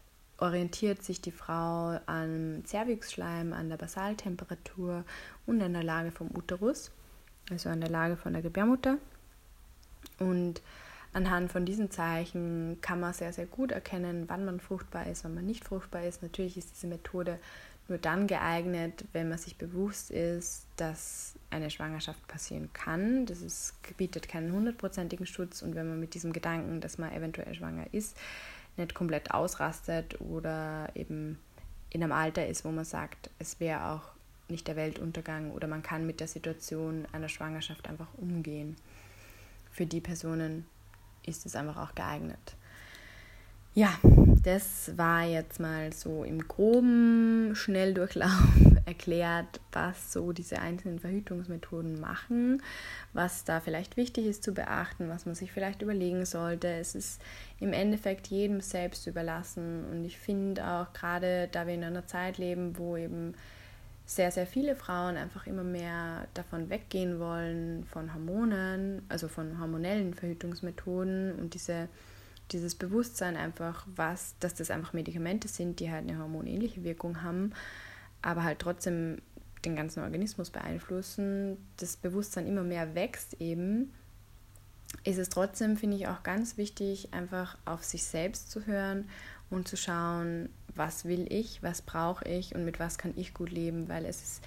orientiert 0.43 1.03
sich 1.03 1.21
die 1.21 1.31
Frau 1.31 1.99
am 2.05 2.65
Zervixschleim, 2.65 3.53
an 3.53 3.69
der 3.69 3.77
Basaltemperatur 3.77 5.05
und 5.45 5.61
an 5.61 5.73
der 5.73 5.83
Lage 5.83 6.11
vom 6.11 6.29
Uterus 6.35 6.91
also 7.49 7.69
an 7.69 7.81
der 7.81 7.89
Lage 7.89 8.17
von 8.17 8.33
der 8.33 8.41
Gebärmutter. 8.41 8.97
Und 10.19 10.61
anhand 11.13 11.51
von 11.51 11.65
diesen 11.65 11.91
Zeichen 11.91 12.77
kann 12.81 12.99
man 12.99 13.13
sehr, 13.13 13.33
sehr 13.33 13.45
gut 13.45 13.71
erkennen, 13.71 14.25
wann 14.27 14.45
man 14.45 14.59
fruchtbar 14.59 15.07
ist, 15.07 15.23
wann 15.23 15.35
man 15.35 15.45
nicht 15.45 15.65
fruchtbar 15.65 16.03
ist. 16.03 16.21
Natürlich 16.21 16.57
ist 16.57 16.71
diese 16.75 16.87
Methode 16.87 17.39
nur 17.87 17.97
dann 17.97 18.27
geeignet, 18.27 19.05
wenn 19.13 19.29
man 19.29 19.37
sich 19.37 19.57
bewusst 19.57 20.11
ist, 20.11 20.67
dass 20.77 21.33
eine 21.49 21.71
Schwangerschaft 21.71 22.25
passieren 22.27 22.69
kann. 22.73 23.25
Das 23.25 23.41
ist, 23.41 23.73
bietet 23.97 24.29
keinen 24.29 24.53
hundertprozentigen 24.53 25.25
Schutz 25.25 25.61
und 25.61 25.75
wenn 25.75 25.89
man 25.89 25.99
mit 25.99 26.13
diesem 26.13 26.31
Gedanken, 26.31 26.81
dass 26.81 26.97
man 26.97 27.11
eventuell 27.11 27.53
schwanger 27.55 27.87
ist, 27.91 28.15
nicht 28.77 28.93
komplett 28.93 29.31
ausrastet 29.31 30.21
oder 30.21 30.89
eben 30.95 31.39
in 31.89 32.03
einem 32.03 32.11
Alter 32.11 32.47
ist, 32.47 32.63
wo 32.63 32.69
man 32.69 32.85
sagt, 32.85 33.31
es 33.39 33.59
wäre 33.59 33.87
auch 33.87 34.11
nicht 34.49 34.67
der 34.67 34.75
Weltuntergang 34.75 35.51
oder 35.51 35.67
man 35.67 35.83
kann 35.83 36.05
mit 36.05 36.19
der 36.19 36.27
Situation 36.27 37.07
einer 37.11 37.29
Schwangerschaft 37.29 37.87
einfach 37.87 38.07
umgehen. 38.17 38.75
Für 39.71 39.85
die 39.85 40.01
Personen 40.01 40.65
ist 41.25 41.45
es 41.45 41.55
einfach 41.55 41.77
auch 41.77 41.95
geeignet. 41.95 42.55
Ja, 43.75 43.97
das 44.43 44.97
war 44.97 45.23
jetzt 45.23 45.59
mal 45.59 45.93
so 45.93 46.23
im 46.23 46.47
groben 46.47 47.51
Schnelldurchlauf 47.55 48.31
erklärt, 48.85 49.61
was 49.71 50.11
so 50.11 50.31
diese 50.31 50.59
einzelnen 50.59 50.99
Verhütungsmethoden 50.99 51.99
machen, 51.99 52.63
was 53.13 53.43
da 53.43 53.59
vielleicht 53.59 53.95
wichtig 53.95 54.25
ist 54.25 54.43
zu 54.43 54.53
beachten, 54.53 55.07
was 55.09 55.27
man 55.27 55.35
sich 55.35 55.51
vielleicht 55.51 55.83
überlegen 55.83 56.25
sollte. 56.25 56.67
Es 56.67 56.95
ist 56.95 57.21
im 57.59 57.71
Endeffekt 57.71 58.27
jedem 58.27 58.59
selbst 58.59 59.05
überlassen 59.05 59.85
und 59.91 60.03
ich 60.03 60.17
finde 60.17 60.65
auch 60.65 60.91
gerade, 60.93 61.47
da 61.51 61.67
wir 61.67 61.75
in 61.75 61.83
einer 61.83 62.07
Zeit 62.07 62.39
leben, 62.39 62.77
wo 62.77 62.97
eben 62.97 63.35
sehr, 64.09 64.31
sehr 64.31 64.47
viele 64.47 64.75
Frauen 64.75 65.17
einfach 65.17 65.45
immer 65.45 65.63
mehr 65.63 66.27
davon 66.33 66.71
weggehen 66.71 67.19
wollen, 67.19 67.85
von 67.85 68.11
Hormonen, 68.11 69.03
also 69.07 69.27
von 69.27 69.59
hormonellen 69.59 70.15
Verhütungsmethoden 70.15 71.35
und 71.35 71.53
diese, 71.53 71.87
dieses 72.51 72.73
Bewusstsein 72.73 73.37
einfach, 73.37 73.85
was, 73.95 74.33
dass 74.39 74.55
das 74.55 74.71
einfach 74.71 74.93
Medikamente 74.93 75.47
sind, 75.47 75.79
die 75.79 75.91
halt 75.91 76.09
eine 76.09 76.17
hormonähnliche 76.17 76.83
Wirkung 76.83 77.21
haben, 77.21 77.53
aber 78.23 78.43
halt 78.43 78.57
trotzdem 78.57 79.21
den 79.63 79.75
ganzen 79.75 80.01
Organismus 80.01 80.49
beeinflussen, 80.49 81.57
das 81.77 81.95
Bewusstsein 81.95 82.47
immer 82.47 82.63
mehr 82.63 82.95
wächst 82.95 83.39
eben, 83.39 83.93
ist 85.03 85.19
es 85.19 85.29
trotzdem, 85.29 85.77
finde 85.77 85.97
ich, 85.97 86.07
auch 86.07 86.23
ganz 86.23 86.57
wichtig, 86.57 87.13
einfach 87.13 87.59
auf 87.63 87.83
sich 87.83 88.03
selbst 88.05 88.49
zu 88.49 88.65
hören 88.65 89.07
und 89.51 89.67
zu 89.67 89.77
schauen, 89.77 90.49
was 90.75 91.05
will 91.05 91.25
ich, 91.31 91.61
was 91.63 91.81
brauche 91.81 92.25
ich 92.27 92.55
und 92.55 92.65
mit 92.65 92.79
was 92.79 92.97
kann 92.97 93.13
ich 93.15 93.33
gut 93.33 93.51
leben, 93.51 93.89
weil 93.89 94.05
es 94.05 94.21
ist, 94.21 94.43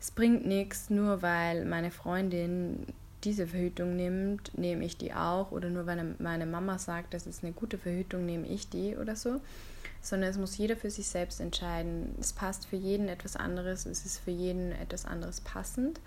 es 0.00 0.10
bringt 0.10 0.46
nichts, 0.46 0.90
nur 0.90 1.22
weil 1.22 1.64
meine 1.64 1.90
Freundin 1.90 2.86
diese 3.24 3.46
Verhütung 3.46 3.96
nimmt, 3.96 4.56
nehme 4.56 4.84
ich 4.84 4.96
die 4.96 5.12
auch 5.12 5.50
oder 5.52 5.68
nur 5.68 5.86
weil 5.86 6.14
meine 6.18 6.46
Mama 6.46 6.78
sagt, 6.78 7.12
das 7.12 7.26
ist 7.26 7.44
eine 7.44 7.52
gute 7.52 7.76
Verhütung, 7.76 8.24
nehme 8.24 8.46
ich 8.46 8.68
die 8.68 8.96
oder 8.96 9.14
so, 9.14 9.40
sondern 10.00 10.30
es 10.30 10.38
muss 10.38 10.56
jeder 10.56 10.76
für 10.76 10.90
sich 10.90 11.08
selbst 11.08 11.40
entscheiden. 11.40 12.14
Es 12.18 12.32
passt 12.32 12.66
für 12.66 12.76
jeden 12.76 13.08
etwas 13.08 13.36
anderes, 13.36 13.84
es 13.84 14.06
ist 14.06 14.18
für 14.18 14.30
jeden 14.30 14.72
etwas 14.72 15.04
anderes 15.04 15.40
passend. 15.42 16.00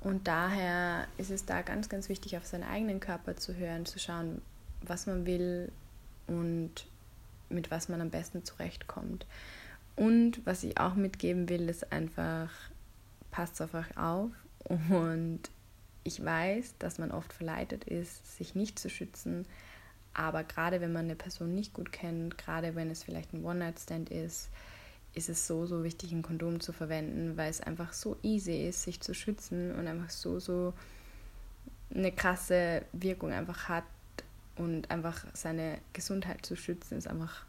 Und 0.00 0.26
daher 0.26 1.06
ist 1.18 1.30
es 1.30 1.44
da 1.44 1.62
ganz, 1.62 1.88
ganz 1.88 2.08
wichtig, 2.08 2.36
auf 2.36 2.46
seinen 2.46 2.64
eigenen 2.64 3.00
Körper 3.00 3.36
zu 3.36 3.54
hören, 3.54 3.86
zu 3.86 3.98
schauen, 3.98 4.40
was 4.82 5.06
man 5.06 5.26
will 5.26 5.70
und 6.26 6.86
mit 7.50 7.70
was 7.70 7.88
man 7.88 8.00
am 8.00 8.10
besten 8.10 8.44
zurechtkommt. 8.44 9.26
Und 9.96 10.44
was 10.46 10.64
ich 10.64 10.78
auch 10.78 10.94
mitgeben 10.94 11.48
will, 11.48 11.68
ist 11.68 11.92
einfach, 11.92 12.50
passt 13.30 13.60
auf 13.60 13.74
euch 13.74 13.96
auf. 13.96 14.30
Und 14.64 15.40
ich 16.04 16.24
weiß, 16.24 16.74
dass 16.78 16.98
man 16.98 17.10
oft 17.10 17.32
verleitet 17.32 17.84
ist, 17.84 18.36
sich 18.36 18.54
nicht 18.54 18.78
zu 18.78 18.88
schützen. 18.88 19.46
Aber 20.14 20.44
gerade 20.44 20.80
wenn 20.80 20.92
man 20.92 21.04
eine 21.04 21.16
Person 21.16 21.54
nicht 21.54 21.72
gut 21.72 21.92
kennt, 21.92 22.38
gerade 22.38 22.74
wenn 22.74 22.90
es 22.90 23.02
vielleicht 23.02 23.32
ein 23.32 23.44
One-Night-Stand 23.44 24.10
ist, 24.10 24.48
ist 25.14 25.28
es 25.28 25.46
so, 25.46 25.66
so 25.66 25.82
wichtig, 25.84 26.12
ein 26.12 26.22
Kondom 26.22 26.60
zu 26.60 26.72
verwenden, 26.72 27.36
weil 27.36 27.50
es 27.50 27.60
einfach 27.60 27.92
so 27.92 28.16
easy 28.22 28.68
ist, 28.68 28.82
sich 28.82 29.00
zu 29.00 29.12
schützen 29.12 29.74
und 29.74 29.86
einfach 29.86 30.10
so, 30.10 30.38
so 30.38 30.72
eine 31.92 32.12
krasse 32.12 32.82
Wirkung 32.92 33.32
einfach 33.32 33.68
hat 33.68 33.84
und 34.60 34.90
einfach 34.90 35.24
seine 35.32 35.78
Gesundheit 35.94 36.44
zu 36.44 36.54
schützen, 36.54 36.98
ist 36.98 37.08
einfach 37.08 37.44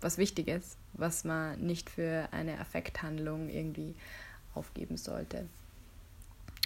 was 0.00 0.18
Wichtiges, 0.18 0.76
was 0.94 1.24
man 1.24 1.60
nicht 1.60 1.90
für 1.90 2.28
eine 2.32 2.58
Affekthandlung 2.58 3.48
irgendwie 3.48 3.94
aufgeben 4.54 4.96
sollte. 4.96 5.46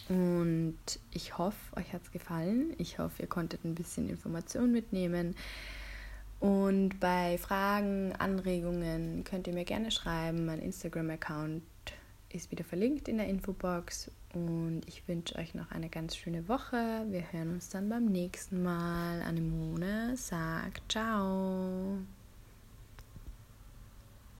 Und 0.09 0.79
ich 1.12 1.37
hoffe, 1.37 1.77
euch 1.77 1.92
hat 1.92 2.03
es 2.03 2.12
gefallen. 2.12 2.75
Ich 2.79 2.99
hoffe, 2.99 3.23
ihr 3.23 3.29
konntet 3.29 3.64
ein 3.64 3.75
bisschen 3.75 4.09
Information 4.09 4.73
mitnehmen. 4.73 5.37
Und 6.40 6.99
bei 7.01 7.37
Fragen, 7.38 8.14
Anregungen 8.18 9.25
könnt 9.25 9.47
ihr 9.47 9.55
mir 9.55 9.64
gerne 9.64 9.90
schreiben. 9.90 10.47
Mein 10.47 10.61
Instagram-Account 10.61 11.62
ist 12.35 12.51
wieder 12.51 12.64
verlinkt 12.64 13.09
in 13.09 13.18
der 13.18 13.29
Infobox. 13.29 14.11
Und 14.35 14.83
ich 14.87 15.07
wünsche 15.07 15.37
euch 15.37 15.55
noch 15.55 15.70
eine 15.70 15.88
ganz 15.88 16.16
schöne 16.16 16.49
Woche. 16.49 17.07
Wir 17.09 17.33
hören 17.33 17.55
uns 17.55 17.68
dann 17.68 17.88
beim 17.88 18.07
nächsten 18.07 18.62
Mal. 18.62 19.23
Anemone 19.23 20.16
sagt 20.16 20.90
Ciao. 20.90 21.99